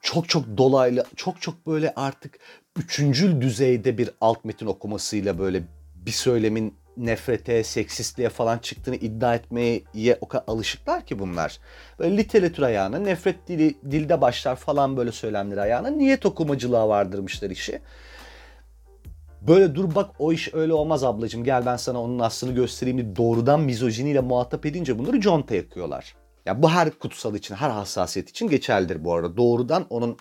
çok 0.00 0.28
çok 0.28 0.56
dolaylı, 0.56 1.04
çok 1.16 1.42
çok 1.42 1.66
böyle 1.66 1.92
artık 1.96 2.38
üçüncül 2.76 3.40
düzeyde 3.40 3.98
bir 3.98 4.10
alt 4.20 4.44
metin 4.44 4.66
okumasıyla 4.66 5.38
böyle 5.38 5.62
bir 5.94 6.10
söylemin 6.10 6.74
nefrete, 6.96 7.64
seksistliğe 7.64 8.28
falan 8.28 8.58
çıktığını 8.58 8.96
iddia 8.96 9.34
etmeye 9.34 9.82
o 10.20 10.28
kadar 10.28 10.44
alışıklar 10.46 11.06
ki 11.06 11.18
bunlar. 11.18 11.58
Böyle 11.98 12.16
literatür 12.16 12.62
ayağına, 12.62 12.98
nefret 12.98 13.48
dili, 13.48 13.74
dilde 13.90 14.20
başlar 14.20 14.56
falan 14.56 14.96
böyle 14.96 15.12
söylemler 15.12 15.56
ayağına 15.56 15.88
niyet 15.88 16.26
okumacılığa 16.26 16.88
vardırmışlar 16.88 17.50
işi. 17.50 17.80
Böyle 19.48 19.74
dur 19.74 19.94
bak 19.94 20.10
o 20.18 20.32
iş 20.32 20.54
öyle 20.54 20.72
olmaz 20.72 21.04
ablacığım 21.04 21.44
gel 21.44 21.66
ben 21.66 21.76
sana 21.76 22.02
onun 22.02 22.18
aslını 22.18 22.52
göstereyim 22.52 22.98
diye 22.98 23.16
doğrudan 23.16 23.60
mizojiniyle 23.60 24.20
muhatap 24.20 24.66
edince 24.66 24.98
bunları 24.98 25.20
conta 25.20 25.54
yakıyorlar. 25.54 26.14
Ya 26.46 26.52
yani 26.52 26.62
bu 26.62 26.70
her 26.70 26.90
kutsal 26.90 27.34
için, 27.34 27.54
her 27.54 27.70
hassasiyet 27.70 28.30
için 28.30 28.48
geçerlidir 28.48 29.04
bu 29.04 29.14
arada. 29.14 29.36
Doğrudan 29.36 29.86
onun 29.90 30.16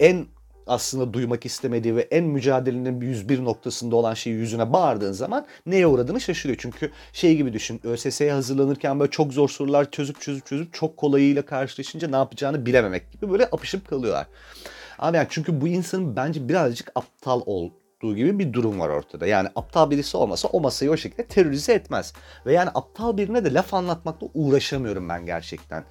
en 0.00 0.26
aslında 0.66 1.12
duymak 1.12 1.46
istemediği 1.46 1.96
ve 1.96 2.02
en 2.02 2.24
mücadelenin 2.24 3.00
101 3.00 3.44
noktasında 3.44 3.96
olan 3.96 4.14
şeyi 4.14 4.36
yüzüne 4.36 4.72
bağırdığın 4.72 5.12
zaman 5.12 5.46
neye 5.66 5.86
uğradığını 5.86 6.20
şaşırıyor. 6.20 6.58
Çünkü 6.60 6.90
şey 7.12 7.36
gibi 7.36 7.52
düşün 7.52 7.80
ÖSS'ye 7.84 8.32
hazırlanırken 8.32 9.00
böyle 9.00 9.10
çok 9.10 9.32
zor 9.32 9.48
sorular 9.48 9.90
çözüp 9.90 10.20
çözüp 10.20 10.46
çözüp 10.46 10.74
çok 10.74 10.96
kolayıyla 10.96 11.42
karşılaşınca 11.42 12.08
ne 12.08 12.16
yapacağını 12.16 12.66
bilememek 12.66 13.12
gibi 13.12 13.30
böyle 13.30 13.44
apışıp 13.44 13.88
kalıyorlar. 13.88 14.26
Abi 14.98 15.16
yani 15.16 15.26
çünkü 15.30 15.60
bu 15.60 15.68
insanın 15.68 16.16
bence 16.16 16.48
birazcık 16.48 16.92
aptal 16.94 17.42
ol, 17.46 17.70
olduğu 18.06 18.16
gibi 18.16 18.38
bir 18.38 18.52
durum 18.52 18.80
var 18.80 18.88
ortada. 18.88 19.26
Yani 19.26 19.48
aptal 19.56 19.90
birisi 19.90 20.16
olmasa 20.16 20.48
o 20.48 20.60
masayı 20.60 20.90
o 20.90 20.96
şekilde 20.96 21.26
terörize 21.26 21.72
etmez. 21.72 22.12
Ve 22.46 22.52
yani 22.52 22.70
aptal 22.74 23.16
birine 23.16 23.44
de 23.44 23.54
laf 23.54 23.74
anlatmakla 23.74 24.28
uğraşamıyorum 24.34 25.08
ben 25.08 25.26
gerçekten. 25.26 25.84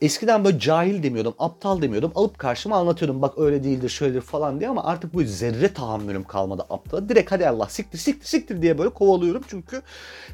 Eskiden 0.00 0.44
böyle 0.44 0.58
cahil 0.58 1.02
demiyordum, 1.02 1.34
aptal 1.38 1.82
demiyordum. 1.82 2.12
Alıp 2.14 2.38
karşıma 2.38 2.76
anlatıyordum 2.76 3.22
bak 3.22 3.38
öyle 3.38 3.64
değildir, 3.64 3.88
şöyledir 3.88 4.20
falan 4.20 4.60
diye 4.60 4.70
ama 4.70 4.84
artık 4.84 5.14
bu 5.14 5.22
zerre 5.24 5.72
tahammülüm 5.74 6.24
kalmadı 6.24 6.66
aptala. 6.70 7.08
Direkt 7.08 7.32
hadi 7.32 7.48
Allah 7.48 7.66
siktir 7.68 7.98
siktir 7.98 8.26
siktir 8.26 8.62
diye 8.62 8.78
böyle 8.78 8.90
kovalıyorum 8.90 9.42
çünkü 9.48 9.82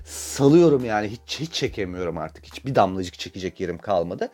salıyorum 0.05 0.85
yani 0.85 1.09
hiç 1.09 1.41
hiç 1.41 1.53
çekemiyorum 1.53 2.19
artık. 2.19 2.45
Hiç 2.47 2.65
bir 2.67 2.75
damlacık 2.75 3.19
çekecek 3.19 3.61
yerim 3.61 3.79
kalmadı. 3.79 4.29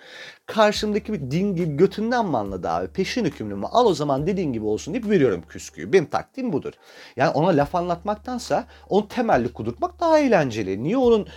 Karşımdaki 0.47 1.13
bir 1.13 1.31
din 1.31 1.57
gibi 1.57 1.77
götünden 1.77 2.27
mi 2.27 2.37
anladı 2.37 2.69
abi? 2.69 2.89
Peşin 2.89 3.25
hükümlü 3.25 3.55
mü? 3.55 3.67
Al 3.73 3.87
o 3.87 3.95
zaman 3.95 4.27
dediğin 4.27 4.53
gibi 4.53 4.65
olsun 4.65 4.95
deyip 4.95 5.11
veriyorum 5.11 5.43
küsküyü. 5.49 5.93
Benim 5.93 6.07
taktiğim 6.07 6.53
budur. 6.53 6.73
Yani 7.17 7.31
ona 7.31 7.49
laf 7.49 7.75
anlatmaktansa 7.75 8.67
onu 8.89 9.09
temelli 9.09 9.53
kudurtmak 9.53 10.01
daha 10.01 10.19
eğlenceli. 10.19 10.83
Niye 10.83 10.97
onun 10.97 11.29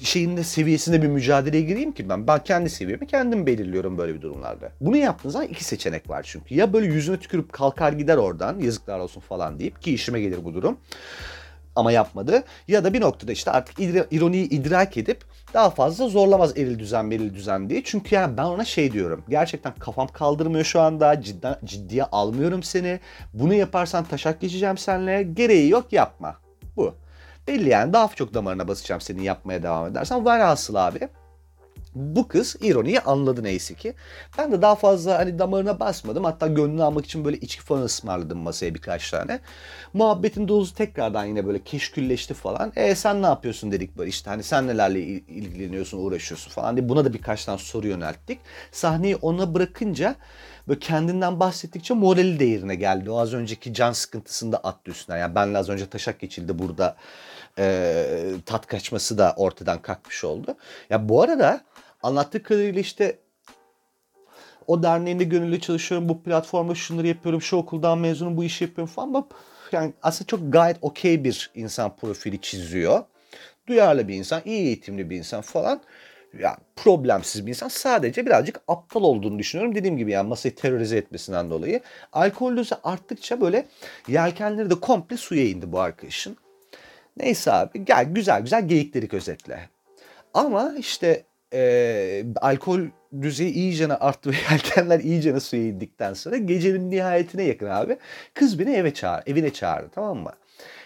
şeyinde 0.00 0.44
seviyesinde 0.44 1.02
bir 1.02 1.08
mücadeleye 1.08 1.62
gireyim 1.62 1.92
ki 1.92 2.08
ben? 2.08 2.26
Ben 2.26 2.44
kendi 2.44 2.70
seviyemi 2.70 3.06
kendim 3.06 3.46
belirliyorum 3.46 3.98
böyle 3.98 4.14
bir 4.14 4.22
durumlarda. 4.22 4.72
Bunu 4.80 4.96
yaptığınız 4.96 5.32
zaman 5.32 5.48
iki 5.48 5.64
seçenek 5.64 6.10
var 6.10 6.22
çünkü. 6.28 6.54
Ya 6.54 6.72
böyle 6.72 6.86
yüzüne 6.86 7.16
tükürüp 7.16 7.52
kalkar 7.52 7.92
gider 7.92 8.16
oradan 8.16 8.58
yazıklar 8.58 8.98
olsun 8.98 9.20
falan 9.20 9.58
deyip 9.58 9.82
ki 9.82 9.94
işime 9.94 10.20
gelir 10.20 10.44
bu 10.44 10.54
durum 10.54 10.78
ama 11.76 11.92
yapmadı. 11.92 12.44
Ya 12.68 12.84
da 12.84 12.92
bir 12.92 13.00
noktada 13.00 13.32
işte 13.32 13.50
artık 13.50 13.78
ironiyi 14.10 14.48
idrak 14.48 14.96
edip 14.96 15.24
daha 15.54 15.70
fazla 15.70 16.08
zorlamaz 16.08 16.58
eril 16.58 16.78
düzen 16.78 17.10
beril 17.10 17.34
düzen 17.34 17.70
diye. 17.70 17.82
Çünkü 17.84 18.14
yani 18.14 18.36
ben 18.36 18.44
ona 18.44 18.64
şey 18.64 18.92
diyorum. 18.92 19.24
Gerçekten 19.28 19.74
kafam 19.74 20.08
kaldırmıyor 20.08 20.64
şu 20.64 20.80
anda. 20.80 21.22
Cidden, 21.22 21.56
ciddiye 21.64 22.04
almıyorum 22.04 22.62
seni. 22.62 23.00
Bunu 23.34 23.54
yaparsan 23.54 24.04
taşak 24.04 24.40
geçeceğim 24.40 24.78
seninle. 24.78 25.22
Gereği 25.22 25.70
yok 25.70 25.92
yapma. 25.92 26.36
Bu. 26.76 26.94
Belli 27.48 27.68
yani 27.68 27.92
daha 27.92 28.08
çok 28.08 28.34
damarına 28.34 28.68
basacağım 28.68 29.00
senin 29.00 29.22
yapmaya 29.22 29.62
devam 29.62 29.86
edersen. 29.86 30.24
Velhasıl 30.24 30.74
abi 30.74 31.08
bu 31.94 32.28
kız 32.28 32.56
ironiyi 32.60 33.00
anladı 33.00 33.42
neyse 33.42 33.74
ki. 33.74 33.94
Ben 34.38 34.52
de 34.52 34.62
daha 34.62 34.74
fazla 34.74 35.18
hani 35.18 35.38
damarına 35.38 35.80
basmadım. 35.80 36.24
Hatta 36.24 36.46
gönlünü 36.46 36.82
almak 36.82 37.04
için 37.04 37.24
böyle 37.24 37.36
içki 37.36 37.62
falan 37.62 37.82
ısmarladım 37.82 38.38
masaya 38.38 38.74
birkaç 38.74 39.10
tane. 39.10 39.40
Muhabbetin 39.92 40.48
dozu 40.48 40.74
tekrardan 40.74 41.24
yine 41.24 41.46
böyle 41.46 41.64
keşkülleşti 41.64 42.34
falan. 42.34 42.72
E 42.76 42.94
sen 42.94 43.22
ne 43.22 43.26
yapıyorsun 43.26 43.72
dedik 43.72 43.98
böyle 43.98 44.08
işte 44.10 44.30
hani 44.30 44.42
sen 44.42 44.66
nelerle 44.66 45.00
ilgileniyorsun 45.00 45.98
uğraşıyorsun 45.98 46.50
falan 46.50 46.76
diye 46.76 46.88
buna 46.88 47.04
da 47.04 47.12
birkaç 47.12 47.44
tane 47.44 47.58
soru 47.58 47.86
yönelttik. 47.86 48.38
Sahneyi 48.72 49.16
ona 49.16 49.54
bırakınca 49.54 50.16
böyle 50.68 50.80
kendinden 50.80 51.40
bahsettikçe 51.40 51.94
morali 51.94 52.38
de 52.38 52.44
yerine 52.44 52.74
geldi. 52.74 53.10
O 53.10 53.18
az 53.18 53.34
önceki 53.34 53.74
can 53.74 53.92
sıkıntısında 53.92 54.56
attı 54.56 54.90
üstüne. 54.90 55.18
Yani 55.18 55.34
benle 55.34 55.58
az 55.58 55.68
önce 55.68 55.86
taşak 55.86 56.20
geçildi 56.20 56.58
burada 56.58 56.96
e, 57.60 58.04
tat 58.46 58.66
kaçması 58.66 59.18
da 59.18 59.34
ortadan 59.36 59.82
kalkmış 59.82 60.24
oldu. 60.24 60.56
Ya 60.90 61.08
bu 61.08 61.22
arada 61.22 61.60
anlattığı 62.02 62.42
kadarıyla 62.42 62.80
işte 62.80 63.18
o 64.66 64.82
derneğinde 64.82 65.24
gönüllü 65.24 65.60
çalışıyorum, 65.60 66.08
bu 66.08 66.22
platformda 66.22 66.74
şunları 66.74 67.06
yapıyorum, 67.06 67.42
şu 67.42 67.56
okuldan 67.56 67.98
mezunum, 67.98 68.36
bu 68.36 68.44
işi 68.44 68.64
yapıyorum 68.64 68.94
falan. 68.94 69.08
Ama 69.08 69.26
yani 69.72 69.92
aslında 70.02 70.26
çok 70.26 70.52
gayet 70.52 70.76
okey 70.82 71.24
bir 71.24 71.50
insan 71.54 71.96
profili 71.96 72.40
çiziyor. 72.40 73.04
Duyarlı 73.66 74.08
bir 74.08 74.14
insan, 74.14 74.42
iyi 74.44 74.66
eğitimli 74.66 75.10
bir 75.10 75.16
insan 75.16 75.40
falan. 75.40 75.80
Ya 76.38 76.56
problemsiz 76.76 77.46
bir 77.46 77.50
insan. 77.50 77.68
Sadece 77.68 78.26
birazcık 78.26 78.60
aptal 78.68 79.02
olduğunu 79.02 79.38
düşünüyorum. 79.38 79.74
Dediğim 79.74 79.96
gibi 79.96 80.10
yani 80.10 80.28
masayı 80.28 80.54
terörize 80.54 80.96
etmesinden 80.96 81.50
dolayı. 81.50 81.80
Alkol 82.12 82.56
dozu 82.56 82.74
arttıkça 82.84 83.40
böyle 83.40 83.66
yelkenleri 84.08 84.70
de 84.70 84.74
komple 84.74 85.16
suya 85.16 85.44
indi 85.44 85.72
bu 85.72 85.80
arkadaşın. 85.80 86.36
Neyse 87.20 87.52
abi 87.52 87.84
gel 87.84 88.04
güzel 88.04 88.42
güzel 88.42 88.68
geyikleri 88.68 89.08
özetle. 89.12 89.68
Ama 90.34 90.74
işte 90.78 91.24
e, 91.52 92.24
alkol 92.40 92.80
düzeyi 93.22 93.52
iyicene 93.52 93.94
arttı 93.94 94.30
ve 94.30 94.34
yelkenler 94.50 95.00
iyicene 95.00 95.40
suya 95.40 95.62
indikten 95.62 96.14
sonra 96.14 96.36
gecenin 96.36 96.90
nihayetine 96.90 97.42
yakın 97.42 97.66
abi 97.66 97.98
kız 98.34 98.58
beni 98.58 98.74
eve 98.74 98.94
çağır, 98.94 99.22
evine 99.26 99.52
çağırdı 99.52 99.88
tamam 99.94 100.18
mı? 100.18 100.32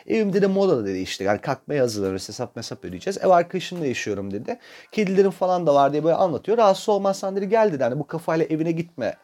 Evimde 0.07 0.43
de 0.43 0.47
moda 0.47 0.87
dedi 0.87 0.99
işte 0.99 1.25
yani 1.25 1.41
kalkmaya 1.41 1.83
hazırlanırız 1.83 2.29
hesap 2.29 2.57
mesap 2.57 2.85
ödeyeceğiz. 2.85 3.19
Ev 3.19 3.29
arkadaşımla 3.29 3.87
yaşıyorum 3.87 4.31
dedi. 4.31 4.59
Kedilerin 4.93 5.31
falan 5.31 5.67
da 5.67 5.75
var 5.75 5.93
diye 5.93 6.05
böyle 6.05 6.17
anlatıyor. 6.17 6.59
Rahatsız 6.59 6.89
olmazsan 6.89 7.37
dedi 7.37 7.49
gel 7.49 7.73
dedi 7.73 7.83
hani 7.83 7.99
bu 7.99 8.07
kafayla 8.07 8.47
evine 8.47 8.73
gitme. 8.73 9.17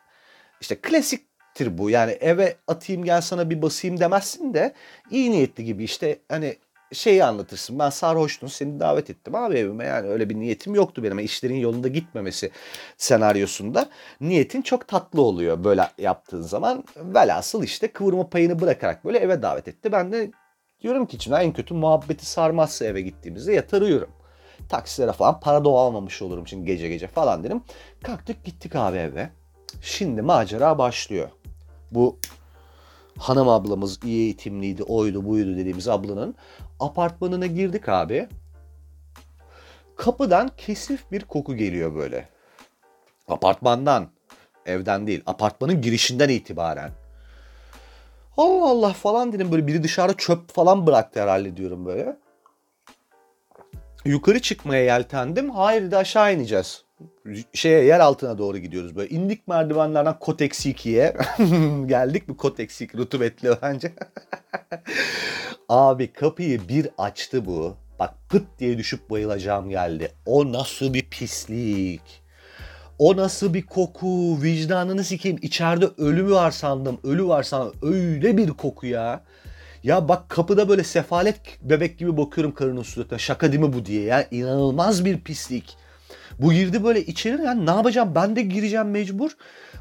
İşte 0.61 0.75
klasiktir 0.75 1.79
bu 1.79 1.91
yani 1.91 2.13
eve 2.13 2.57
atayım 2.67 3.05
gel 3.05 3.21
sana 3.21 3.51
bir 3.51 3.63
basayım 3.63 4.01
demezsin 4.01 4.55
de 4.55 4.73
iyi 5.11 5.31
niyetli 5.31 5.65
gibi 5.65 5.85
işte 5.85 6.19
hani 6.29 6.57
şeyi 6.93 7.25
anlatırsın. 7.25 7.79
Ben 7.79 7.91
sarhoştum 7.91 8.49
seni 8.49 8.81
davet 8.81 9.11
ettim 9.11 9.35
abi 9.35 9.59
evime 9.59 9.85
yani 9.85 10.09
öyle 10.09 10.31
bir 10.31 10.35
niyetim 10.35 10.75
yoktu 10.75 11.03
benim. 11.03 11.19
işlerin 11.19 11.55
yolunda 11.55 11.89
gitmemesi 11.89 12.51
senaryosunda 12.97 13.89
niyetin 14.21 14.63
çok 14.63 14.89
tatlı 14.89 15.23
oluyor 15.23 15.65
böyle 15.65 15.89
yaptığın 15.99 16.43
zaman. 16.43 16.85
Velhasıl 16.97 17.63
işte 17.63 17.89
kıvırma 17.89 18.29
payını 18.31 18.61
bırakarak 18.61 19.05
böyle 19.05 19.19
eve 19.19 19.43
davet 19.43 19.69
etti. 19.69 19.93
Ben 19.93 20.13
de 20.13 20.31
diyorum 20.81 21.07
ki 21.07 21.17
içimden 21.17 21.41
en 21.41 21.53
kötü 21.53 21.75
muhabbeti 21.75 22.27
sarmazsa 22.27 22.85
eve 22.85 23.01
gittiğimizde 23.01 23.53
yatar 23.53 23.83
uyurum. 23.83 24.11
Taksilere 24.69 25.13
falan 25.13 25.41
para 25.41 25.65
da 25.65 25.69
almamış 25.69 26.23
olurum 26.23 26.49
şimdi 26.49 26.67
gece 26.67 26.89
gece 26.89 27.07
falan 27.07 27.45
dedim. 27.45 27.63
Kalktık 28.03 28.45
gittik 28.45 28.77
abi 28.77 28.97
eve. 28.97 29.31
Şimdi 29.83 30.23
macera 30.23 30.79
başlıyor. 30.79 31.29
Bu 31.91 32.19
hanım 33.19 33.49
ablamız 33.49 34.01
iyi 34.05 34.23
eğitimliydi, 34.23 34.83
oydu 34.83 35.25
buydu 35.25 35.57
dediğimiz 35.57 35.89
ablanın 35.89 36.35
apartmanına 36.81 37.47
girdik 37.47 37.89
abi. 37.89 38.29
Kapıdan 39.97 40.51
kesif 40.57 41.13
bir 41.13 41.25
koku 41.25 41.57
geliyor 41.57 41.95
böyle. 41.95 42.29
Apartmandan. 43.29 44.09
Evden 44.67 45.07
değil. 45.07 45.23
Apartmanın 45.27 45.83
girişinden 45.83 46.29
itibaren. 46.29 46.91
Allah 48.37 48.69
Allah 48.69 48.93
falan 48.93 49.33
dedim 49.33 49.53
böyle 49.53 49.67
biri 49.67 49.83
dışarıda 49.83 50.17
çöp 50.17 50.55
falan 50.55 50.87
bıraktı 50.87 51.23
herhalde 51.23 51.57
diyorum 51.57 51.87
böyle. 51.87 52.17
Yukarı 54.05 54.43
çıkmaya 54.43 54.85
yeltendim. 54.85 55.51
Hayır 55.51 55.83
dedi 55.83 55.97
aşağı 55.97 56.35
ineceğiz. 56.35 56.85
Şeye 57.53 57.85
yer 57.85 58.01
altına 58.01 58.39
doğru 58.39 58.59
gidiyoruz 58.59 58.97
böyle. 58.97 59.09
İndik 59.09 59.49
merdivenlerden 59.49 60.19
Kotex 60.19 60.67
2'ye. 60.67 61.17
Geldik 61.87 62.29
mi 62.29 62.37
Kotex 62.37 62.81
2 62.81 62.99
rutubetli 62.99 63.51
bence. 63.63 63.93
Abi 65.69 66.13
kapıyı 66.13 66.69
bir 66.69 66.89
açtı 66.99 67.47
bu. 67.47 67.77
Bak 67.99 68.15
pıt 68.29 68.43
diye 68.59 68.79
düşüp 68.79 69.11
bayılacağım 69.11 69.71
geldi. 69.71 70.13
O 70.27 70.53
nasıl 70.53 70.95
bir 70.95 71.03
pislik. 71.11 72.23
O 72.99 73.17
nasıl 73.17 73.55
bir 73.55 73.67
koku. 73.67 74.43
Vicdanını 74.43 75.05
sikeyim. 75.05 75.39
İçeride 75.43 75.87
ölü 75.99 76.31
var 76.31 76.51
sandım. 76.51 76.99
Ölü 77.05 77.27
var 77.27 77.43
sandım. 77.43 77.75
Öyle 77.83 78.37
bir 78.37 78.49
koku 78.49 78.87
ya. 78.87 79.25
Ya 79.83 80.09
bak 80.09 80.29
kapıda 80.29 80.69
böyle 80.69 80.85
sefalet 80.85 81.41
bebek 81.63 81.99
gibi 81.99 82.17
bakıyorum 82.17 82.55
karının 82.55 82.83
suratına. 82.83 83.19
Şaka 83.19 83.53
değil 83.53 83.63
mi 83.63 83.73
bu 83.73 83.87
diye 83.87 84.03
ya. 84.03 84.27
inanılmaz 84.31 85.05
bir 85.05 85.21
pislik. 85.21 85.77
Bu 86.39 86.53
girdi 86.53 86.85
böyle 86.85 87.05
içeri 87.05 87.43
yani 87.43 87.67
ne 87.67 87.71
yapacağım 87.71 88.13
ben 88.15 88.37
de 88.37 88.43
gireceğim 88.43 88.91
mecbur. 88.91 89.31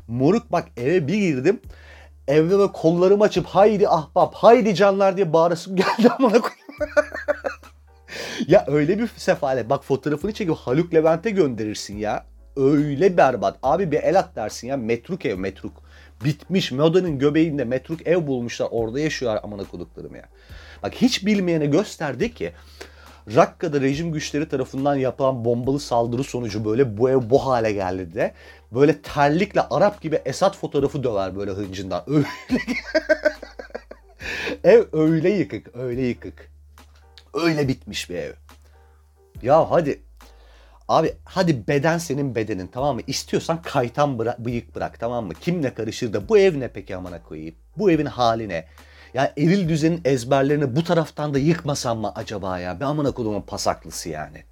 Moruk 0.08 0.52
bak 0.52 0.68
eve 0.78 1.08
bir 1.08 1.16
girdim. 1.16 1.60
Evde 2.28 2.58
böyle 2.58 2.72
kollarımı 2.72 3.24
açıp 3.24 3.46
haydi 3.46 3.88
ahbap 3.88 4.36
haydi 4.36 4.76
canlar 4.76 5.18
diye 5.18 5.34
bağırasım 5.34 5.76
geldi 5.76 6.10
koyayım. 6.20 6.42
ya 8.48 8.66
öyle 8.68 9.00
bir 9.00 9.08
sefalet. 9.08 9.70
Bak 9.70 9.84
fotoğrafını 9.84 10.34
çekip 10.34 10.56
Haluk 10.56 10.94
Levent'e 10.94 11.30
gönderirsin 11.30 11.98
ya. 11.98 12.26
Öyle 12.56 13.18
berbat. 13.18 13.58
Abi 13.64 13.92
bir 13.92 13.98
el 14.04 14.20
at 14.20 14.36
dersin 14.36 14.68
ya. 14.68 14.78
Metruk 14.78 15.26
ev 15.26 15.38
metruk. 15.38 15.74
Bitmiş. 16.24 16.72
Modanın 16.72 17.20
göbeğinde 17.20 17.64
metruk 17.64 18.08
ev 18.08 18.28
bulmuşlar. 18.28 18.68
Orada 18.72 19.00
yaşıyorlar 19.00 19.44
amına 19.44 19.64
koduklarım 19.64 20.16
ya. 20.16 20.26
Bak 20.84 20.94
hiç 20.96 21.26
bilmeyene 21.26 21.66
gösterdi 21.66 22.34
ki 22.34 22.52
Rakka'da 23.36 23.82
rejim 23.82 24.12
güçleri 24.12 24.50
tarafından 24.50 24.96
yapılan 24.96 25.46
bombalı 25.46 25.80
saldırı 25.80 26.24
sonucu 26.24 26.66
böyle 26.66 26.98
bu 26.98 27.10
ev 27.10 27.30
bu 27.30 27.46
hale 27.46 27.72
geldi 27.72 28.14
de 28.14 28.34
böyle 28.72 29.02
terlikle 29.02 29.62
Arap 29.62 30.02
gibi 30.02 30.22
Esat 30.26 30.58
fotoğrafı 30.58 31.04
döver 31.04 31.36
böyle 31.36 31.52
hıncından. 31.52 32.04
Öyle 32.08 32.28
ev 34.64 34.84
öyle 34.94 35.30
yıkık, 35.30 35.76
öyle 35.76 36.02
yıkık. 36.02 36.52
Öyle 37.34 37.68
bitmiş 37.68 38.10
bir 38.10 38.16
ev. 38.16 38.34
Ya 39.42 39.72
hadi 39.72 40.02
Abi 40.90 41.14
hadi 41.26 41.68
beden 41.68 41.98
senin 41.98 42.36
bedenin 42.36 42.68
tamam 42.68 42.96
mı? 42.96 43.02
İstiyorsan 43.08 43.62
kaytan 43.62 44.18
bıra- 44.18 44.46
bıyık 44.46 44.76
bırak 44.76 45.00
tamam 45.00 45.26
mı? 45.26 45.34
Kimle 45.34 45.74
karışır 45.74 46.14
da 46.14 46.30
bu 46.30 46.38
ev 46.38 46.60
ne 46.60 46.68
peki 46.68 46.96
amına 46.96 47.24
koyayım? 47.24 47.56
Bu 47.78 47.92
evin 47.92 48.06
hali 48.06 48.50
ne? 48.50 48.66
Ya 49.14 49.34
eril 49.38 49.70
düzenin 49.70 50.02
ezberlerini 50.06 50.76
bu 50.76 50.84
taraftan 50.84 51.34
da 51.34 51.40
yıkmasam 51.40 52.00
mı 52.00 52.12
acaba 52.16 52.60
ya? 52.60 52.80
Ben 52.80 52.86
amına 52.86 53.12
kodumun 53.12 53.42
pasaklısı 53.42 54.10
yani. 54.10 54.44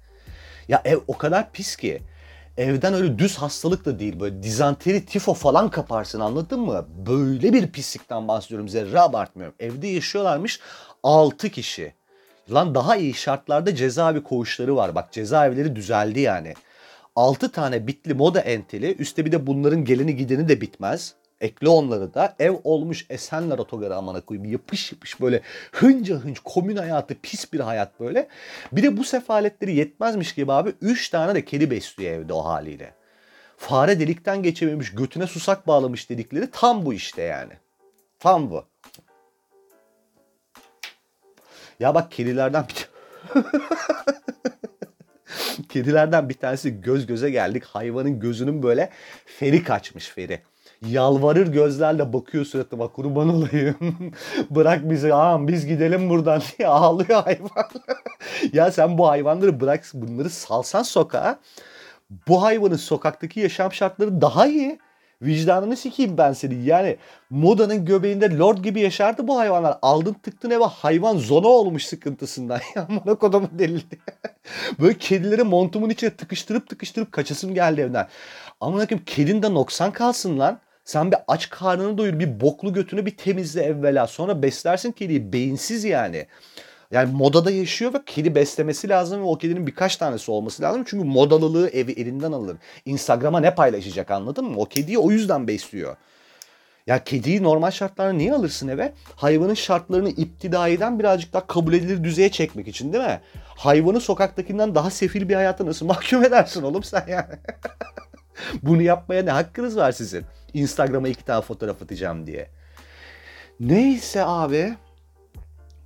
Ya 0.68 0.82
ev 0.84 0.98
o 1.06 1.18
kadar 1.18 1.52
pis 1.52 1.76
ki. 1.76 2.02
Evden 2.56 2.94
öyle 2.94 3.18
düz 3.18 3.36
hastalık 3.36 3.84
da 3.84 3.98
değil. 3.98 4.20
Böyle 4.20 4.42
dizanteri, 4.42 5.06
tifo 5.06 5.34
falan 5.34 5.70
kaparsın 5.70 6.20
anladın 6.20 6.60
mı? 6.60 6.86
Böyle 7.06 7.52
bir 7.52 7.72
pislikten 7.72 8.28
bahsediyorum. 8.28 8.68
Zerre 8.68 9.00
abartmıyorum. 9.00 9.54
Evde 9.60 9.86
yaşıyorlarmış 9.86 10.60
6 11.02 11.48
kişi. 11.48 11.94
Lan 12.52 12.74
daha 12.74 12.96
iyi 12.96 13.14
şartlarda 13.14 13.74
cezaevi 13.74 14.22
koğuşları 14.22 14.76
var. 14.76 14.94
Bak 14.94 15.12
cezaevleri 15.12 15.76
düzeldi 15.76 16.20
yani. 16.20 16.54
6 17.16 17.52
tane 17.52 17.86
bitli 17.86 18.14
moda 18.14 18.40
enteli. 18.40 18.96
Üste 18.96 19.24
bir 19.24 19.32
de 19.32 19.46
bunların 19.46 19.84
geleni 19.84 20.16
gideni 20.16 20.48
de 20.48 20.60
bitmez. 20.60 21.14
Ekle 21.40 21.68
onları 21.68 22.14
da. 22.14 22.36
Ev 22.38 22.54
olmuş 22.64 23.06
Esenler 23.10 23.58
otogarı 23.58 23.96
amına 23.96 24.20
koyayım. 24.20 24.52
Yapış 24.52 24.92
yapış 24.92 25.20
böyle 25.20 25.42
hınca 25.72 26.16
hınç 26.16 26.40
komün 26.44 26.76
hayatı 26.76 27.14
pis 27.22 27.52
bir 27.52 27.60
hayat 27.60 28.00
böyle. 28.00 28.28
Bir 28.72 28.82
de 28.82 28.96
bu 28.96 29.04
sefaletleri 29.04 29.74
yetmezmiş 29.74 30.34
gibi 30.34 30.52
abi 30.52 30.74
3 30.80 31.08
tane 31.08 31.34
de 31.34 31.44
kedi 31.44 31.70
besliyor 31.70 32.12
evde 32.12 32.32
o 32.32 32.44
haliyle. 32.44 32.94
Fare 33.56 34.00
delikten 34.00 34.42
geçememiş 34.42 34.94
götüne 34.94 35.26
susak 35.26 35.66
bağlamış 35.66 36.10
dedikleri 36.10 36.50
tam 36.50 36.86
bu 36.86 36.94
işte 36.94 37.22
yani. 37.22 37.52
Tam 38.18 38.50
bu. 38.50 38.64
Ya 41.80 41.94
bak 41.94 42.12
kedilerden 42.12 42.64
bir 42.68 42.88
Kedilerden 45.68 46.28
bir 46.28 46.34
tanesi 46.34 46.80
göz 46.80 47.06
göze 47.06 47.30
geldik. 47.30 47.64
Hayvanın 47.64 48.20
gözünün 48.20 48.62
böyle 48.62 48.90
feri 49.26 49.64
kaçmış 49.64 50.08
feri. 50.08 50.42
Yalvarır 50.86 51.46
gözlerle 51.46 52.12
bakıyor 52.12 52.44
suratıma 52.44 52.88
kurban 52.88 53.28
olayım. 53.28 53.76
bırak 54.50 54.90
bizi 54.90 55.14
ağam 55.14 55.48
biz 55.48 55.66
gidelim 55.66 56.10
buradan 56.10 56.42
diye 56.58 56.68
ağlıyor 56.68 57.22
hayvan. 57.22 57.70
ya 58.52 58.72
sen 58.72 58.98
bu 58.98 59.08
hayvanları 59.08 59.60
bırak 59.60 59.84
bunları 59.94 60.30
salsan 60.30 60.82
sokağa. 60.82 61.38
Bu 62.28 62.42
hayvanın 62.42 62.76
sokaktaki 62.76 63.40
yaşam 63.40 63.72
şartları 63.72 64.20
daha 64.20 64.46
iyi. 64.46 64.78
Vicdanını 65.22 65.76
sikeyim 65.76 66.18
ben 66.18 66.32
seni. 66.32 66.64
Yani 66.64 66.96
modanın 67.30 67.84
göbeğinde 67.84 68.38
lord 68.38 68.58
gibi 68.58 68.80
yaşardı 68.80 69.28
bu 69.28 69.38
hayvanlar. 69.38 69.78
Aldın 69.82 70.12
tıktın 70.12 70.50
eve 70.50 70.64
hayvan 70.64 71.16
zona 71.16 71.48
olmuş 71.48 71.86
sıkıntısından. 71.86 72.60
Ya 72.74 72.86
monakodumun 72.88 73.50
delildi. 73.58 73.98
Böyle 74.80 74.98
kedileri 74.98 75.42
montumun 75.42 75.90
içine 75.90 76.10
tıkıştırıp 76.10 76.68
tıkıştırıp 76.68 77.12
kaçasım 77.12 77.54
geldi 77.54 77.80
evden. 77.80 78.08
Ama 78.60 78.78
bakayım 78.78 79.04
kedin 79.06 79.42
de 79.42 79.54
noksan 79.54 79.90
kalsın 79.92 80.38
lan. 80.38 80.58
Sen 80.88 81.12
bir 81.12 81.18
aç 81.28 81.50
karnını 81.50 81.98
doyur, 81.98 82.18
bir 82.18 82.40
boklu 82.40 82.72
götünü 82.72 83.06
bir 83.06 83.16
temizle 83.16 83.62
evvela. 83.62 84.06
Sonra 84.06 84.42
beslersin 84.42 84.92
kediyi. 84.92 85.32
Beyinsiz 85.32 85.84
yani. 85.84 86.26
Yani 86.90 87.12
modada 87.12 87.50
yaşıyor 87.50 87.94
ve 87.94 87.98
kedi 88.06 88.34
beslemesi 88.34 88.88
lazım 88.88 89.20
ve 89.20 89.24
o 89.24 89.38
kedinin 89.38 89.66
birkaç 89.66 89.96
tanesi 89.96 90.30
olması 90.30 90.62
lazım. 90.62 90.84
Çünkü 90.86 91.08
modalılığı 91.08 91.68
evi 91.68 91.92
elinden 91.92 92.32
alır. 92.32 92.56
Instagram'a 92.84 93.40
ne 93.40 93.54
paylaşacak 93.54 94.10
anladın 94.10 94.44
mı? 94.44 94.56
O 94.56 94.64
kediyi 94.64 94.98
o 94.98 95.10
yüzden 95.10 95.48
besliyor. 95.48 95.96
Ya 96.86 97.04
kediyi 97.04 97.42
normal 97.42 97.70
şartlarda 97.70 98.12
niye 98.12 98.34
alırsın 98.34 98.68
eve? 98.68 98.92
Hayvanın 99.16 99.54
şartlarını 99.54 100.08
iptidaiden 100.08 100.98
birazcık 100.98 101.32
daha 101.32 101.46
kabul 101.46 101.72
edilir 101.72 102.04
düzeye 102.04 102.30
çekmek 102.30 102.68
için 102.68 102.92
değil 102.92 103.04
mi? 103.04 103.20
Hayvanı 103.56 104.00
sokaktakinden 104.00 104.74
daha 104.74 104.90
sefil 104.90 105.28
bir 105.28 105.34
hayata 105.34 105.66
nasıl 105.66 105.86
mahkum 105.86 106.24
edersin 106.24 106.62
oğlum 106.62 106.82
sen 106.82 107.04
yani? 107.08 107.34
Bunu 108.62 108.82
yapmaya 108.82 109.22
ne 109.22 109.30
hakkınız 109.30 109.76
var 109.76 109.92
sizin? 109.92 110.24
Instagram'a 110.54 111.08
iki 111.08 111.24
tane 111.24 111.40
fotoğraf 111.42 111.82
atacağım 111.82 112.26
diye. 112.26 112.50
Neyse 113.60 114.24
abi. 114.24 114.74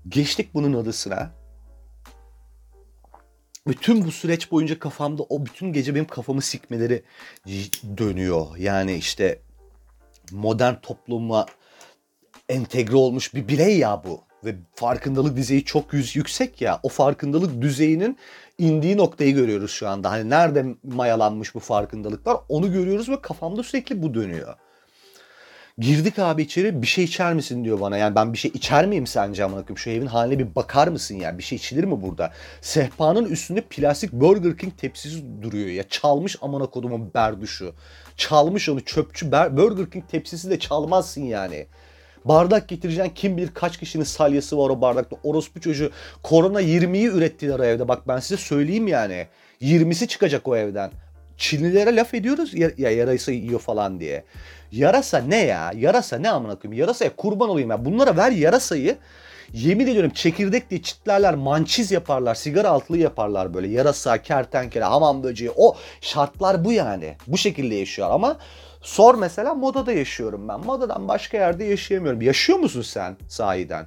Geçtik 0.09 0.55
bunun 0.55 0.73
adısına. 0.73 1.31
Bütün 3.67 4.05
bu 4.05 4.13
süreç 4.13 4.51
boyunca 4.51 4.79
kafamda 4.79 5.23
o 5.23 5.47
bütün 5.47 5.73
gece 5.73 5.95
benim 5.95 6.07
kafamı 6.07 6.43
sikmeleri 6.43 7.03
dönüyor. 7.97 8.57
Yani 8.57 8.95
işte 8.95 9.39
modern 10.33 10.75
topluma 10.75 11.47
entegre 12.49 12.97
olmuş 12.97 13.35
bir 13.35 13.49
birey 13.49 13.79
ya 13.79 14.03
bu. 14.05 14.21
Ve 14.45 14.55
farkındalık 14.75 15.37
düzeyi 15.37 15.65
çok 15.65 15.95
yüksek 16.15 16.61
ya. 16.61 16.81
O 16.83 16.89
farkındalık 16.89 17.63
düzeyinin 17.63 18.19
indiği 18.59 18.97
noktayı 18.97 19.35
görüyoruz 19.35 19.71
şu 19.71 19.89
anda. 19.89 20.11
Hani 20.11 20.31
nerede 20.31 20.67
mayalanmış 20.83 21.55
bu 21.55 21.61
farkındalıklar 21.61 22.37
onu 22.49 22.73
görüyoruz 22.73 23.09
ve 23.09 23.21
kafamda 23.21 23.63
sürekli 23.63 24.03
bu 24.03 24.15
dönüyor. 24.15 24.55
Girdik 25.79 26.19
abi 26.19 26.43
içeri 26.43 26.83
bir 26.83 26.87
şey 26.87 27.05
içer 27.05 27.35
misin 27.35 27.65
diyor 27.65 27.81
bana. 27.81 27.97
Yani 27.97 28.15
ben 28.15 28.33
bir 28.33 28.39
şey 28.39 28.51
içer 28.55 28.87
miyim 28.87 29.07
sence 29.07 29.45
amına 29.45 29.61
koyayım? 29.61 29.79
Şu 29.79 29.91
evin 29.91 30.07
haline 30.07 30.39
bir 30.39 30.55
bakar 30.55 30.89
mısın 30.89 31.15
ya? 31.15 31.39
Bir 31.39 31.43
şey 31.43 31.57
içilir 31.57 31.85
mi 31.85 32.03
burada? 32.03 32.33
Sehpanın 32.61 33.25
üstünde 33.25 33.61
plastik 33.61 34.13
Burger 34.13 34.59
King 34.59 34.79
tepsisi 34.79 35.43
duruyor 35.43 35.69
ya. 35.69 35.89
Çalmış 35.89 36.37
amına 36.43 36.67
kodumun 36.67 37.15
berduşu. 37.15 37.75
Çalmış 38.17 38.69
onu 38.69 38.85
çöpçü 38.85 39.33
Burger 39.33 39.91
King 39.91 40.09
tepsisi 40.09 40.51
de 40.51 40.59
çalmazsın 40.59 41.23
yani. 41.23 41.67
Bardak 42.25 42.69
getireceksin 42.69 43.15
kim 43.15 43.37
bilir 43.37 43.51
kaç 43.55 43.77
kişinin 43.77 44.05
salyası 44.05 44.59
var 44.59 44.71
o 44.71 44.81
bardakta. 44.81 45.17
Orospu 45.23 45.61
çocuğu 45.61 45.91
korona 46.23 46.63
20'yi 46.63 47.07
ürettiler 47.07 47.59
o 47.59 47.65
evde. 47.65 47.89
Bak 47.89 48.09
ben 48.09 48.19
size 48.19 48.37
söyleyeyim 48.37 48.89
yani. 48.89 49.27
20'si 49.63 50.07
çıkacak 50.07 50.49
o 50.49 50.57
evden. 50.57 50.91
Çinlilere 51.37 51.97
laf 51.97 52.15
ediyoruz 52.15 52.55
ya, 52.55 52.71
ya 52.79 52.91
yarasa 52.91 53.33
yiyor 53.33 53.61
falan 53.61 54.01
diye. 54.01 54.25
Yarasa 54.73 55.19
ne 55.19 55.37
ya? 55.37 55.73
Yarasa 55.77 56.19
ne 56.19 56.31
amına 56.31 56.57
koyayım? 56.59 56.81
Yarasaya 56.81 57.17
kurban 57.17 57.49
olayım 57.49 57.71
ya. 57.71 57.85
Bunlara 57.85 58.17
ver 58.17 58.31
yarasayı. 58.31 58.97
Yemin 59.53 59.87
ediyorum 59.87 60.11
çekirdek 60.11 60.71
diye 60.71 60.83
çitlerler, 60.83 61.35
mançiz 61.35 61.91
yaparlar, 61.91 62.35
sigara 62.35 62.69
altlığı 62.69 62.99
yaparlar 62.99 63.55
böyle. 63.55 63.69
Yarasa, 63.69 64.23
kertenkele, 64.23 64.85
hamam 64.85 65.23
böceği. 65.23 65.51
O 65.57 65.77
şartlar 66.01 66.65
bu 66.65 66.73
yani. 66.73 67.17
Bu 67.27 67.39
şekilde 67.39 67.75
yaşıyor 67.75 68.09
ama 68.11 68.37
sor 68.81 69.15
mesela 69.15 69.55
modada 69.55 69.93
yaşıyorum 69.93 70.49
ben. 70.49 70.61
Modadan 70.61 71.09
başka 71.09 71.37
yerde 71.37 71.65
yaşayamıyorum. 71.65 72.23
Yaşıyor 72.23 72.59
musun 72.59 72.83
sen 72.83 73.17
sahiden? 73.29 73.87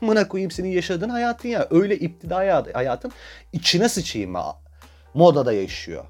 Mına 0.00 0.28
koyayım 0.28 0.50
senin 0.50 0.68
yaşadığın 0.68 1.08
hayatın 1.08 1.48
ya. 1.48 1.68
Öyle 1.70 1.98
iptidai 1.98 2.72
hayatın 2.72 3.12
içine 3.52 3.88
sıçayım 3.88 4.34
ha. 4.34 4.56
Modada 5.14 5.52
yaşıyor. 5.52 6.04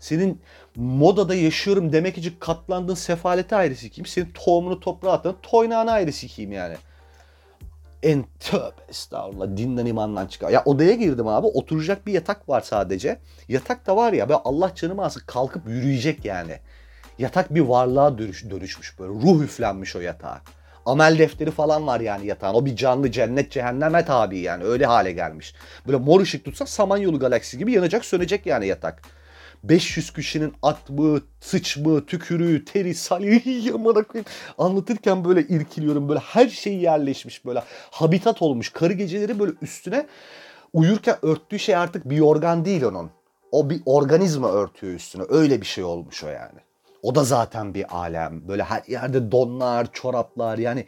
Senin 0.00 0.40
modada 0.76 1.34
yaşıyorum 1.34 1.92
demek 1.92 2.18
için 2.18 2.36
katlandığın 2.40 2.94
sefalete 2.94 3.56
ayrı 3.56 3.74
sikeyim. 3.74 4.06
Senin 4.06 4.30
tohumunu 4.34 4.80
toprağa 4.80 5.12
atan 5.12 5.36
toynağına 5.42 5.92
ayrı 5.92 6.12
sikeyim 6.12 6.52
yani. 6.52 6.76
En 8.02 8.24
tövbe 8.40 8.82
estağfurullah 8.88 9.56
dinden 9.56 9.86
imandan 9.86 10.26
çıkar. 10.26 10.50
Ya 10.50 10.62
odaya 10.64 10.92
girdim 10.92 11.26
abi 11.28 11.46
oturacak 11.46 12.06
bir 12.06 12.12
yatak 12.12 12.48
var 12.48 12.60
sadece. 12.60 13.18
Yatak 13.48 13.86
da 13.86 13.96
var 13.96 14.12
ya 14.12 14.28
be 14.28 14.34
Allah 14.34 14.74
canımı 14.74 15.04
alsın 15.04 15.22
kalkıp 15.26 15.68
yürüyecek 15.68 16.24
yani. 16.24 16.58
Yatak 17.18 17.54
bir 17.54 17.60
varlığa 17.60 18.18
dönüş, 18.18 18.50
dönüşmüş 18.50 18.98
böyle 18.98 19.12
ruh 19.12 19.42
üflenmiş 19.42 19.96
o 19.96 20.00
yatağa. 20.00 20.40
Amel 20.86 21.18
defteri 21.18 21.50
falan 21.50 21.86
var 21.86 22.00
yani 22.00 22.26
yatağın. 22.26 22.54
O 22.54 22.66
bir 22.66 22.76
canlı 22.76 23.10
cennet 23.10 23.52
cehenneme 23.52 24.04
tabi 24.04 24.38
yani 24.38 24.64
öyle 24.64 24.86
hale 24.86 25.12
gelmiş. 25.12 25.54
Böyle 25.86 25.98
mor 25.98 26.20
ışık 26.20 26.44
tutsa 26.44 26.66
Samanyolu 26.66 27.18
galaksisi 27.18 27.58
gibi 27.58 27.72
yanacak 27.72 28.04
sönecek 28.04 28.46
yani 28.46 28.66
yatak. 28.66 29.02
500 29.64 30.12
kişinin 30.12 30.52
atmı, 30.62 31.20
sıçmı, 31.40 32.06
tükürüğü, 32.06 32.64
teri, 32.64 32.94
sali 32.94 33.68
yamana 33.68 34.02
koyayım. 34.08 34.26
Anlatırken 34.58 35.24
böyle 35.24 35.42
irkiliyorum. 35.42 36.08
Böyle 36.08 36.20
her 36.20 36.48
şey 36.48 36.76
yerleşmiş 36.76 37.44
böyle. 37.44 37.62
Habitat 37.90 38.42
olmuş. 38.42 38.68
Karı 38.68 38.92
geceleri 38.92 39.38
böyle 39.38 39.52
üstüne 39.62 40.06
uyurken 40.72 41.16
örttüğü 41.22 41.58
şey 41.58 41.76
artık 41.76 42.10
bir 42.10 42.16
yorgan 42.16 42.64
değil 42.64 42.82
onun. 42.82 43.10
O 43.52 43.70
bir 43.70 43.82
organizma 43.86 44.52
örtüyor 44.52 44.94
üstüne. 44.94 45.22
Öyle 45.28 45.60
bir 45.60 45.66
şey 45.66 45.84
olmuş 45.84 46.24
o 46.24 46.28
yani. 46.28 46.58
O 47.02 47.14
da 47.14 47.24
zaten 47.24 47.74
bir 47.74 47.96
alem. 47.96 48.48
Böyle 48.48 48.62
her 48.62 48.82
yerde 48.88 49.32
donlar, 49.32 49.92
çoraplar 49.92 50.58
yani. 50.58 50.86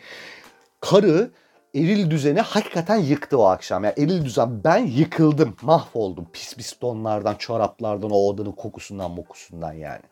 Karı 0.80 1.30
eril 1.74 2.10
düzeni 2.10 2.40
hakikaten 2.40 2.96
yıktı 2.96 3.38
o 3.38 3.44
akşam. 3.44 3.84
Yani 3.84 3.94
eril 3.98 4.24
düzen 4.24 4.64
ben 4.64 4.78
yıkıldım, 4.78 5.56
mahvoldum. 5.62 6.26
Pis 6.32 6.56
pis 6.56 6.80
donlardan, 6.80 7.34
çoraplardan, 7.34 8.10
o 8.10 8.16
odanın 8.16 8.52
kokusundan, 8.52 9.10
mokusundan 9.10 9.72
yani. 9.72 10.02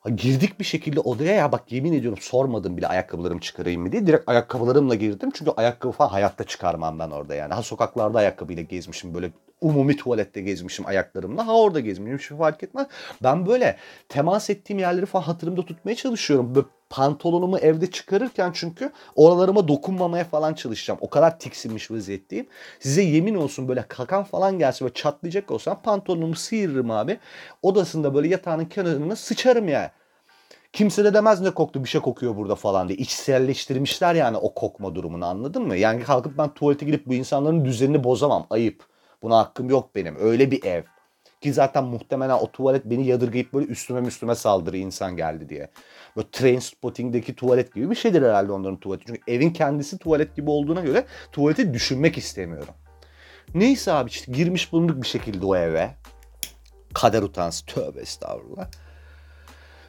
Ha, 0.00 0.10
girdik 0.10 0.60
bir 0.60 0.64
şekilde 0.64 1.00
odaya 1.00 1.34
ya 1.34 1.52
bak 1.52 1.72
yemin 1.72 1.92
ediyorum 1.92 2.18
sormadım 2.22 2.76
bile 2.76 2.88
ayakkabılarımı 2.88 3.40
çıkarayım 3.40 3.82
mı 3.82 3.92
diye. 3.92 4.06
Direkt 4.06 4.28
ayakkabılarımla 4.28 4.94
girdim. 4.94 5.30
Çünkü 5.34 5.50
ayakkabı 5.56 5.92
falan 5.92 6.08
hayatta 6.08 6.44
çıkarmam 6.44 6.98
ben 6.98 7.10
orada 7.10 7.34
yani. 7.34 7.54
Ha 7.54 7.62
sokaklarda 7.62 8.18
ayakkabıyla 8.18 8.62
gezmişim 8.62 9.14
böyle 9.14 9.30
umumi 9.60 9.96
tuvalette 9.96 10.40
gezmişim 10.40 10.86
ayaklarımla. 10.86 11.46
Ha 11.46 11.56
orada 11.56 11.80
gezmişim 11.80 12.18
hiç 12.18 12.28
fark 12.28 12.62
etmez. 12.62 12.86
Ben 13.22 13.46
böyle 13.46 13.76
temas 14.08 14.50
ettiğim 14.50 14.78
yerleri 14.78 15.06
falan 15.06 15.22
hatırımda 15.22 15.66
tutmaya 15.66 15.94
çalışıyorum. 15.94 16.54
Böyle 16.54 16.66
pantolonumu 16.90 17.58
evde 17.58 17.90
çıkarırken 17.90 18.50
çünkü 18.54 18.92
oralarıma 19.14 19.68
dokunmamaya 19.68 20.24
falan 20.24 20.54
çalışacağım. 20.54 20.98
O 21.02 21.10
kadar 21.10 21.38
tiksinmiş 21.38 21.90
vaziyetteyim. 21.90 22.46
Size 22.80 23.02
yemin 23.02 23.34
olsun 23.34 23.68
böyle 23.68 23.84
kakan 23.88 24.24
falan 24.24 24.58
gelse 24.58 24.84
ve 24.84 24.92
çatlayacak 24.94 25.50
olsam 25.50 25.82
pantolonumu 25.82 26.34
sıyırırım 26.34 26.90
abi. 26.90 27.18
Odasında 27.62 28.14
böyle 28.14 28.28
yatağının 28.28 28.64
kenarına 28.64 29.16
sıçarım 29.16 29.68
yani. 29.68 29.88
Kimse 30.72 31.04
de 31.04 31.14
demez 31.14 31.40
ne 31.40 31.50
koktu 31.50 31.84
bir 31.84 31.88
şey 31.88 32.00
kokuyor 32.00 32.36
burada 32.36 32.54
falan 32.54 32.88
diye. 32.88 32.98
İçselleştirmişler 32.98 34.14
yani 34.14 34.36
o 34.36 34.54
kokma 34.54 34.94
durumunu 34.94 35.24
anladın 35.26 35.66
mı? 35.66 35.76
Yani 35.76 36.02
kalkıp 36.02 36.38
ben 36.38 36.54
tuvalete 36.54 36.86
gidip 36.86 37.06
bu 37.06 37.14
insanların 37.14 37.64
düzenini 37.64 38.04
bozamam. 38.04 38.46
Ayıp. 38.50 38.89
Buna 39.22 39.38
hakkım 39.38 39.70
yok 39.70 39.94
benim. 39.94 40.16
Öyle 40.16 40.50
bir 40.50 40.64
ev. 40.64 40.82
Ki 41.40 41.52
zaten 41.52 41.84
muhtemelen 41.84 42.38
o 42.38 42.52
tuvalet 42.52 42.84
beni 42.84 43.06
yadırgayıp 43.06 43.52
böyle 43.52 43.66
üstüme 43.66 44.08
üstüme 44.08 44.34
saldırı 44.34 44.76
insan 44.76 45.16
geldi 45.16 45.48
diye. 45.48 45.70
Böyle 46.16 46.28
train 46.32 46.58
spotting'deki 46.58 47.34
tuvalet 47.34 47.74
gibi 47.74 47.90
bir 47.90 47.94
şeydir 47.94 48.22
herhalde 48.22 48.52
onların 48.52 48.80
tuvaleti. 48.80 49.04
Çünkü 49.06 49.20
evin 49.26 49.50
kendisi 49.50 49.98
tuvalet 49.98 50.36
gibi 50.36 50.50
olduğuna 50.50 50.80
göre 50.80 51.06
tuvaleti 51.32 51.74
düşünmek 51.74 52.18
istemiyorum. 52.18 52.74
Neyse 53.54 53.92
abi 53.92 54.10
işte 54.10 54.32
girmiş 54.32 54.72
bulunduk 54.72 55.02
bir 55.02 55.08
şekilde 55.08 55.46
o 55.46 55.56
eve. 55.56 55.90
Kader 56.94 57.22
utansın. 57.22 57.66
Tövbe 57.66 58.00
estağfurullah. 58.00 58.68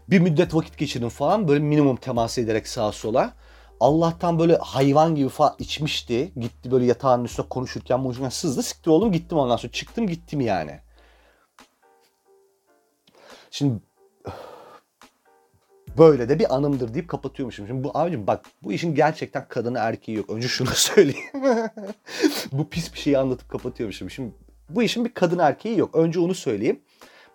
Bir 0.09 0.19
müddet 0.19 0.55
vakit 0.55 0.77
geçirdim 0.77 1.09
falan 1.09 1.47
böyle 1.47 1.63
minimum 1.63 1.95
temas 1.95 2.37
ederek 2.37 2.67
sağa 2.67 2.91
sola. 2.91 3.33
Allah'tan 3.81 4.39
böyle 4.39 4.57
hayvan 4.57 5.15
gibi 5.15 5.29
falan 5.29 5.55
içmişti. 5.59 6.31
Gitti 6.35 6.71
böyle 6.71 6.85
yatağın 6.85 7.23
üstüne 7.23 7.47
konuşurken 7.49 8.03
konuşurken 8.03 8.29
sızdı. 8.29 8.63
Siktir 8.63 8.91
oğlum 8.91 9.11
gittim 9.11 9.37
ondan 9.37 9.55
sonra. 9.55 9.71
Çıktım 9.71 10.07
gittim 10.07 10.41
yani. 10.41 10.79
Şimdi 13.51 13.81
böyle 15.97 16.29
de 16.29 16.39
bir 16.39 16.55
anımdır 16.55 16.93
deyip 16.93 17.09
kapatıyormuşum. 17.09 17.67
Şimdi 17.67 17.83
bu 17.83 17.91
abicim 17.93 18.27
bak 18.27 18.45
bu 18.63 18.73
işin 18.73 18.95
gerçekten 18.95 19.47
kadını 19.47 19.77
erkeği 19.77 20.17
yok. 20.17 20.29
Önce 20.29 20.47
şunu 20.47 20.69
söyleyeyim. 20.73 21.29
bu 22.51 22.69
pis 22.69 22.93
bir 22.93 22.99
şeyi 22.99 23.17
anlatıp 23.17 23.49
kapatıyormuşum. 23.49 24.09
Şimdi 24.09 24.31
bu 24.69 24.83
işin 24.83 25.05
bir 25.05 25.13
kadın 25.13 25.39
erkeği 25.39 25.77
yok. 25.77 25.95
Önce 25.95 26.19
onu 26.19 26.33
söyleyeyim. 26.33 26.81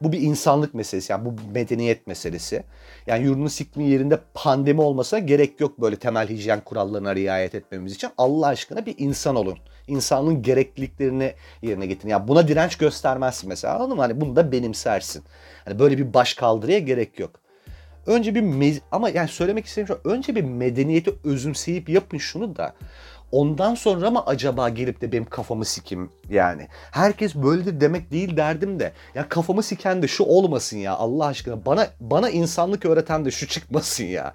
Bu 0.03 0.13
bir 0.13 0.21
insanlık 0.21 0.75
meselesi 0.75 1.13
yani 1.13 1.25
bu 1.25 1.35
medeniyet 1.55 2.07
meselesi. 2.07 2.63
Yani 3.07 3.25
yurdunu 3.25 3.51
siktiğin 3.51 3.89
yerinde 3.89 4.21
pandemi 4.35 4.81
olmasa 4.81 5.19
gerek 5.19 5.61
yok 5.61 5.81
böyle 5.81 5.97
temel 5.97 6.29
hijyen 6.29 6.61
kurallarına 6.61 7.15
riayet 7.15 7.55
etmemiz 7.55 7.93
için. 7.93 8.11
Allah 8.19 8.47
aşkına 8.47 8.87
bir 8.87 8.95
insan 8.99 9.37
olun. 9.37 9.59
İnsanlığın 9.89 10.43
gerekliliklerini 10.43 11.35
yerine 11.63 11.87
getirin. 11.87 12.11
Yani 12.11 12.29
buna 12.29 12.49
direnç 12.49 12.77
göstermezsin 12.77 13.49
mesela 13.49 13.75
anladın 13.75 13.97
mı? 13.97 14.03
Hani 14.03 14.21
bunu 14.21 14.37
da 14.37 14.53
benimsersin. 14.53 15.25
Hani 15.65 15.79
böyle 15.79 15.99
bir 15.99 16.15
baş 16.15 16.35
kaldırıya 16.35 16.79
gerek 16.79 17.19
yok. 17.19 17.41
Önce 18.07 18.35
bir 18.35 18.81
ama 18.93 19.09
yani 19.09 19.29
söylemek 19.29 19.67
istediğim 19.67 19.87
şey 19.87 20.13
önce 20.13 20.35
bir 20.35 20.45
medeniyeti 20.45 21.15
özümseyip 21.25 21.89
yapın 21.89 22.19
şunu 22.19 22.57
da 22.57 22.75
ondan 23.33 23.75
sonra 23.75 24.11
mı 24.11 24.23
acaba 24.27 24.69
gelip 24.69 25.01
de 25.01 25.12
benim 25.12 25.25
kafamı 25.25 25.65
sikim 25.65 26.11
yani. 26.31 26.69
Herkes 26.91 27.35
böyledir 27.35 27.81
demek 27.81 28.11
değil 28.11 28.37
derdim 28.37 28.81
de. 28.81 28.93
Ya 29.15 29.29
kafamı 29.29 29.62
siken 29.62 30.03
de 30.03 30.09
şu 30.09 30.25
olmasın 30.25 30.77
ya 30.77 30.95
Allah 30.95 31.27
aşkına. 31.27 31.67
Bana 31.67 31.87
bana 32.01 32.31
insanlık 32.31 32.85
öğreten 32.85 33.25
de 33.25 33.31
şu 33.31 33.49
çıkmasın 33.49 34.05
ya. 34.05 34.35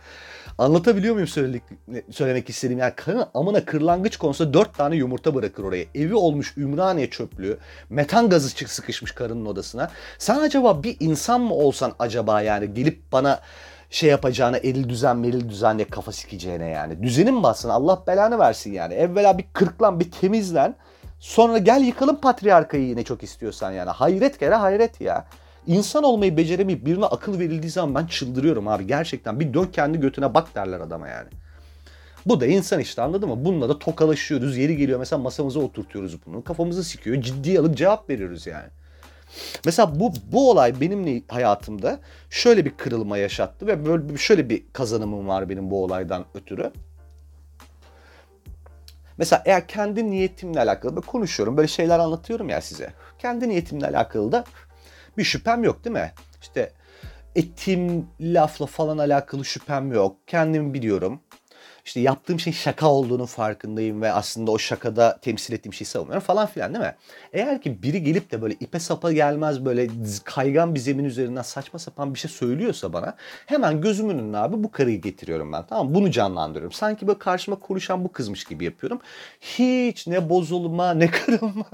Anlatabiliyor 0.58 1.14
muyum 1.14 1.28
söyledik, 1.28 1.64
söylemek 2.12 2.50
istediğim? 2.50 2.80
Yani 2.80 2.94
karın 2.96 3.26
amına 3.34 3.66
kırlangıç 3.66 4.18
konusunda 4.18 4.54
dört 4.54 4.78
tane 4.78 4.96
yumurta 4.96 5.36
bırakır 5.36 5.64
oraya. 5.64 5.86
Evi 5.96 6.16
olmuş 6.16 6.58
Ümraniye 6.58 7.10
çöplüğü. 7.10 7.58
Metan 7.90 8.30
gazı 8.30 8.56
çık 8.56 8.70
sıkışmış 8.70 9.12
karının 9.12 9.46
odasına. 9.46 9.92
Sen 10.18 10.40
acaba 10.40 10.84
bir 10.84 10.98
insan 11.00 11.42
mı 11.42 11.54
olsan 11.54 11.94
acaba 12.00 12.42
yani 12.42 12.74
gelip 12.74 13.12
bana 13.12 13.40
şey 13.92 14.10
yapacağına 14.10 14.58
eril 14.58 14.90
düzen 14.90 15.18
meril 15.18 15.50
düzen 15.50 15.78
diye 15.78 15.88
kafa 15.88 16.12
sikeceğine 16.12 16.66
yani. 16.66 17.04
Düzenin 17.04 17.44
bassın 17.44 17.70
Allah 17.70 18.04
belanı 18.08 18.40
versin 18.40 18.74
yani. 18.74 18.94
Evvela 18.94 19.38
bir 19.38 19.46
kırklan 19.54 20.00
bir 20.00 20.12
temizlen. 20.12 20.76
Sonra 21.20 21.58
gel 21.58 21.82
yıkalım 21.82 22.16
patriarkayı 22.16 22.88
yine 22.88 23.04
çok 23.04 23.24
istiyorsan 23.24 23.72
yani. 23.72 23.90
Hayret 23.90 24.38
kere 24.38 24.56
hayret 24.56 25.02
ya. 25.02 25.26
İnsan 25.68 26.04
olmayı 26.04 26.38
beceremeyip 26.38 26.86
birine 26.86 27.06
akıl 27.06 27.40
verildiği 27.40 27.72
zaman 27.72 27.96
ben 27.96 28.08
çıldırıyorum 28.08 28.68
abi. 28.68 28.88
Gerçekten 28.88 29.40
bir 29.40 29.54
dön 29.54 29.70
kendi 29.74 30.00
götüne 30.00 30.34
bak 30.34 30.56
derler 30.56 30.80
adama 30.80 31.08
yani. 31.08 31.30
Bu 32.26 32.40
da 32.40 32.46
insan 32.46 32.80
işte 32.80 33.02
anladın 33.02 33.30
mı? 33.30 33.46
Bununla 33.46 33.70
da 33.70 33.80
tokalaşıyoruz. 33.80 34.58
Yeri 34.58 34.78
geliyor 34.78 35.00
mesela 35.00 35.22
masamıza 35.22 35.60
oturtuyoruz 35.60 36.26
bunu. 36.26 36.44
Kafamızı 36.44 36.84
sikiyor. 36.84 37.22
Ciddi 37.22 37.60
alıp 37.60 37.78
cevap 37.78 38.10
veriyoruz 38.10 38.48
yani. 38.48 38.68
Mesela 39.66 40.00
bu 40.00 40.14
bu 40.32 40.52
olay 40.52 40.82
benim 40.82 41.24
hayatımda 41.28 42.00
şöyle 42.30 42.66
bir 42.66 42.78
kırılma 42.78 43.18
yaşattı 43.18 43.68
ve 43.68 43.86
böyle 43.86 44.18
şöyle 44.18 44.50
bir 44.50 44.64
kazanımım 44.74 45.28
var 45.28 45.50
benim 45.50 45.72
bu 45.72 45.84
olaydan 45.84 46.26
ötürü. 46.34 46.72
Mesela 49.18 49.44
eğer 49.46 49.68
kendi 49.68 50.12
niyetimle 50.12 50.60
alakalı 50.60 50.96
böyle 50.96 51.06
konuşuyorum, 51.06 51.58
böyle 51.58 51.68
şeyler 51.68 52.00
anlatıyorum 52.00 52.50
ya 52.50 52.62
size. 52.62 52.94
Kendi 53.20 53.50
niyetimle 53.50 53.88
alakalı 53.88 54.32
da 54.32 54.44
bir 55.18 55.24
şüphem 55.24 55.64
yok 55.64 55.86
değil 55.86 55.94
mi? 55.94 56.12
İşte 56.42 56.72
ettiğim 57.36 58.08
lafla 58.20 58.66
falan 58.66 58.98
alakalı 58.98 59.46
şüphem 59.46 59.94
yok. 59.94 60.18
Kendimi 60.28 60.74
biliyorum 60.74 61.20
işte 61.86 62.00
yaptığım 62.00 62.40
şey 62.40 62.54
şaka 62.54 62.88
olduğunu 62.88 63.26
farkındayım 63.26 64.02
ve 64.02 64.12
aslında 64.12 64.52
o 64.52 64.58
şakada 64.58 65.20
temsil 65.22 65.54
ettiğim 65.54 65.74
şeyi 65.74 65.86
savunmuyorum 65.86 66.26
falan 66.26 66.48
filan 66.48 66.74
değil 66.74 66.86
mi? 66.86 66.96
Eğer 67.34 67.62
ki 67.62 67.84
biri 67.84 68.04
gelip 68.04 68.32
de 68.32 68.42
böyle 68.42 68.54
ipe 68.54 68.80
sapa 68.80 69.12
gelmez 69.12 69.66
böyle 69.66 69.88
kaygan 70.24 70.76
bir 70.76 70.80
zemin 70.80 71.04
üzerinden 71.04 71.42
saçma 71.42 71.80
sapan 71.80 72.14
bir 72.14 72.20
şey 72.20 72.32
söylüyorsa 72.32 72.94
bana 72.94 73.16
hemen 73.46 73.82
gözümün 73.82 74.20
önüne 74.20 74.38
abi 74.38 74.64
bu 74.64 74.72
karıyı 74.72 75.02
getiriyorum 75.02 75.54
ben 75.54 75.66
tamam 75.66 75.96
Bunu 75.96 76.12
canlandırıyorum. 76.12 76.72
Sanki 76.72 77.08
böyle 77.08 77.20
karşıma 77.20 77.60
konuşan 77.60 78.04
bu 78.04 78.12
kızmış 78.12 78.44
gibi 78.44 78.66
yapıyorum. 78.66 79.00
Hiç 79.42 80.08
ne 80.08 80.30
bozulma 80.30 80.94
ne 80.94 81.12
kırılma 81.12 81.66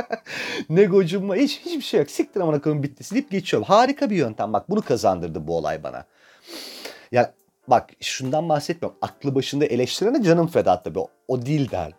ne 0.68 0.84
gocunma 0.84 1.36
hiç 1.36 1.60
hiçbir 1.60 1.80
şey 1.80 2.00
yok. 2.00 2.10
Siktir 2.10 2.40
amına 2.40 2.60
koyayım 2.62 2.82
bitti 2.82 3.14
deyip 3.14 3.30
geçiyorum. 3.30 3.68
Harika 3.68 4.10
bir 4.10 4.16
yöntem 4.16 4.52
bak 4.52 4.70
bunu 4.70 4.82
kazandırdı 4.82 5.46
bu 5.46 5.56
olay 5.56 5.82
bana. 5.82 6.04
Yani 7.12 7.26
bak 7.68 7.90
şundan 8.00 8.48
bahsetmiyorum. 8.48 8.98
Aklı 9.02 9.34
başında 9.34 9.64
eleştirene 9.64 10.22
canım 10.22 10.46
feda 10.46 10.82
tabii. 10.82 10.98
O, 10.98 11.08
o 11.28 11.46
değil 11.46 11.70
der. 11.70 11.92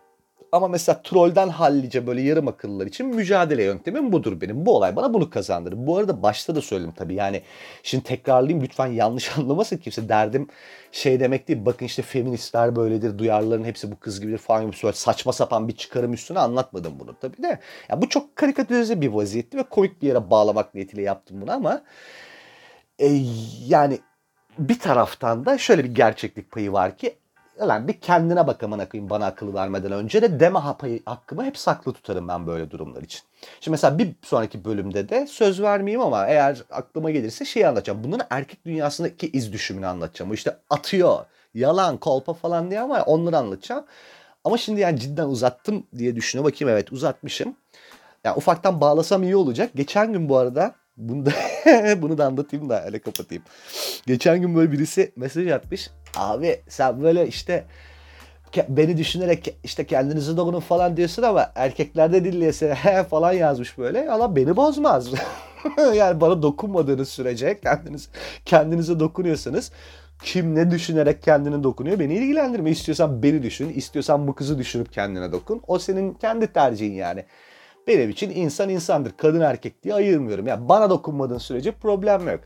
Ama 0.52 0.68
mesela 0.68 1.02
trollden 1.02 1.48
hallice 1.48 2.06
böyle 2.06 2.22
yarım 2.22 2.48
akıllılar 2.48 2.86
için 2.86 3.06
mücadele 3.06 3.62
yöntemim 3.62 4.12
budur 4.12 4.40
benim. 4.40 4.66
Bu 4.66 4.76
olay 4.76 4.96
bana 4.96 5.14
bunu 5.14 5.30
kazandırır. 5.30 5.86
Bu 5.86 5.98
arada 5.98 6.22
başta 6.22 6.54
da 6.54 6.62
söyledim 6.62 6.92
tabii 6.96 7.14
yani 7.14 7.42
şimdi 7.82 8.04
tekrarlayayım 8.04 8.64
lütfen 8.64 8.86
yanlış 8.86 9.38
anlamasın 9.38 9.76
kimse. 9.76 10.08
Derdim 10.08 10.48
şey 10.92 11.20
demek 11.20 11.48
değil 11.48 11.66
bakın 11.66 11.86
işte 11.86 12.02
feministler 12.02 12.76
böyledir, 12.76 13.18
duyarlıların 13.18 13.64
hepsi 13.64 13.90
bu 13.90 13.96
kız 13.96 14.20
gibidir 14.20 14.38
falan 14.38 14.66
gibi 14.66 14.76
böyle 14.82 14.96
saçma 14.96 15.32
sapan 15.32 15.68
bir 15.68 15.76
çıkarım 15.76 16.12
üstüne 16.12 16.38
anlatmadım 16.38 17.00
bunu 17.00 17.16
tabii 17.20 17.42
de. 17.42 17.60
Ya 17.88 18.02
bu 18.02 18.08
çok 18.08 18.36
karikatürize 18.36 19.00
bir 19.00 19.08
vaziyetti 19.08 19.56
ve 19.58 19.62
komik 19.62 20.02
bir 20.02 20.08
yere 20.08 20.30
bağlamak 20.30 20.74
niyetiyle 20.74 21.02
yaptım 21.02 21.40
bunu 21.40 21.52
ama 21.52 21.82
e, 22.98 23.06
yani 23.66 23.98
bir 24.58 24.78
taraftan 24.78 25.46
da 25.46 25.58
şöyle 25.58 25.84
bir 25.84 25.94
gerçeklik 25.94 26.50
payı 26.50 26.72
var 26.72 26.96
ki 26.96 27.16
Lan 27.60 27.88
bir 27.88 28.00
kendine 28.00 28.46
bak 28.46 28.62
amına 28.62 28.88
koyayım 28.88 29.10
bana 29.10 29.26
akıl 29.26 29.54
vermeden 29.54 29.92
önce 29.92 30.22
de 30.22 30.40
deme 30.40 30.58
hapayı, 30.58 31.02
hakkımı 31.04 31.44
hep 31.44 31.58
saklı 31.58 31.92
tutarım 31.92 32.28
ben 32.28 32.46
böyle 32.46 32.70
durumlar 32.70 33.02
için. 33.02 33.20
Şimdi 33.60 33.72
mesela 33.72 33.98
bir 33.98 34.12
sonraki 34.22 34.64
bölümde 34.64 35.08
de 35.08 35.26
söz 35.26 35.62
vermeyeyim 35.62 36.00
ama 36.00 36.26
eğer 36.26 36.62
aklıma 36.70 37.10
gelirse 37.10 37.44
şeyi 37.44 37.68
anlatacağım. 37.68 38.04
Bunun 38.04 38.20
erkek 38.30 38.66
dünyasındaki 38.66 39.30
iz 39.30 39.52
düşümünü 39.52 39.86
anlatacağım. 39.86 40.30
O 40.30 40.34
işte 40.34 40.56
atıyor, 40.70 41.24
yalan, 41.54 41.96
kolpa 41.96 42.32
falan 42.32 42.70
diye 42.70 42.80
ama 42.80 43.02
onları 43.02 43.36
anlatacağım. 43.36 43.84
Ama 44.44 44.58
şimdi 44.58 44.80
yani 44.80 45.00
cidden 45.00 45.28
uzattım 45.28 45.86
diye 45.98 46.16
düşünüyor. 46.16 46.52
Bakayım 46.52 46.74
evet 46.74 46.92
uzatmışım. 46.92 47.56
Yani 48.24 48.36
ufaktan 48.36 48.80
bağlasam 48.80 49.22
iyi 49.22 49.36
olacak. 49.36 49.70
Geçen 49.74 50.12
gün 50.12 50.28
bu 50.28 50.36
arada 50.36 50.74
bunu 50.96 51.26
da, 51.26 51.32
bunu 52.02 52.18
da 52.18 52.26
anlatayım 52.26 52.68
da 52.68 52.84
öyle 52.84 52.98
kapatayım. 52.98 53.44
Geçen 54.06 54.40
gün 54.40 54.54
böyle 54.54 54.72
birisi 54.72 55.12
mesaj 55.16 55.46
atmış. 55.48 55.90
Abi 56.16 56.60
sen 56.68 57.02
böyle 57.02 57.28
işte 57.28 57.64
beni 58.68 58.96
düşünerek 58.96 59.56
işte 59.64 59.86
kendinizi 59.86 60.36
dokunun 60.36 60.60
falan 60.60 60.96
diyorsun 60.96 61.22
ama 61.22 61.52
erkeklerde 61.54 62.24
dinleyese 62.24 62.74
falan 63.10 63.32
yazmış 63.32 63.78
böyle. 63.78 64.10
Allah 64.10 64.36
beni 64.36 64.56
bozmaz. 64.56 65.08
yani 65.94 66.20
bana 66.20 66.42
dokunmadığınız 66.42 67.08
sürece 67.08 67.60
kendiniz 67.60 68.08
kendinize 68.44 69.00
dokunuyorsanız 69.00 69.72
kim 70.22 70.54
ne 70.54 70.70
düşünerek 70.70 71.22
kendine 71.22 71.62
dokunuyor 71.62 71.98
beni 71.98 72.14
ilgilendirme. 72.14 72.70
İstiyorsan 72.70 73.22
beni 73.22 73.42
düşün, 73.42 73.68
istiyorsan 73.68 74.28
bu 74.28 74.34
kızı 74.34 74.58
düşünüp 74.58 74.92
kendine 74.92 75.32
dokun. 75.32 75.62
O 75.66 75.78
senin 75.78 76.14
kendi 76.14 76.46
tercihin 76.46 76.94
yani. 76.94 77.24
Benim 77.86 78.10
için 78.10 78.30
insan 78.30 78.68
insandır. 78.68 79.12
Kadın 79.16 79.40
erkek 79.40 79.82
diye 79.82 79.94
ayırmıyorum. 79.94 80.46
Yani 80.46 80.68
bana 80.68 80.90
dokunmadığın 80.90 81.38
sürece 81.38 81.72
problem 81.72 82.28
yok. 82.28 82.40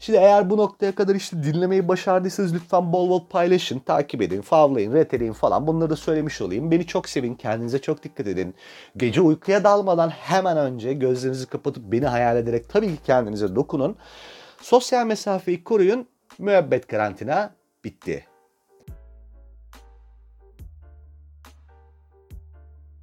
Şimdi 0.00 0.18
eğer 0.18 0.50
bu 0.50 0.56
noktaya 0.56 0.94
kadar 0.94 1.14
işte 1.14 1.42
dinlemeyi 1.42 1.88
başardıysanız 1.88 2.54
lütfen 2.54 2.92
bol 2.92 3.10
bol 3.10 3.26
paylaşın, 3.26 3.78
takip 3.78 4.22
edin, 4.22 4.42
favlayın, 4.42 4.92
reteleyin 4.92 5.32
falan. 5.32 5.66
Bunları 5.66 5.90
da 5.90 5.96
söylemiş 5.96 6.40
olayım. 6.40 6.70
Beni 6.70 6.86
çok 6.86 7.08
sevin, 7.08 7.34
kendinize 7.34 7.78
çok 7.78 8.02
dikkat 8.02 8.26
edin. 8.26 8.54
Gece 8.96 9.20
uykuya 9.20 9.64
dalmadan 9.64 10.10
hemen 10.10 10.56
önce 10.56 10.92
gözlerinizi 10.92 11.46
kapatıp 11.46 11.82
beni 11.92 12.06
hayal 12.06 12.36
ederek 12.36 12.68
tabii 12.68 12.86
ki 12.86 13.02
kendinize 13.06 13.56
dokunun. 13.56 13.96
Sosyal 14.62 15.06
mesafeyi 15.06 15.64
koruyun. 15.64 16.06
Müebbet 16.38 16.86
karantina 16.86 17.54
bitti. 17.84 18.27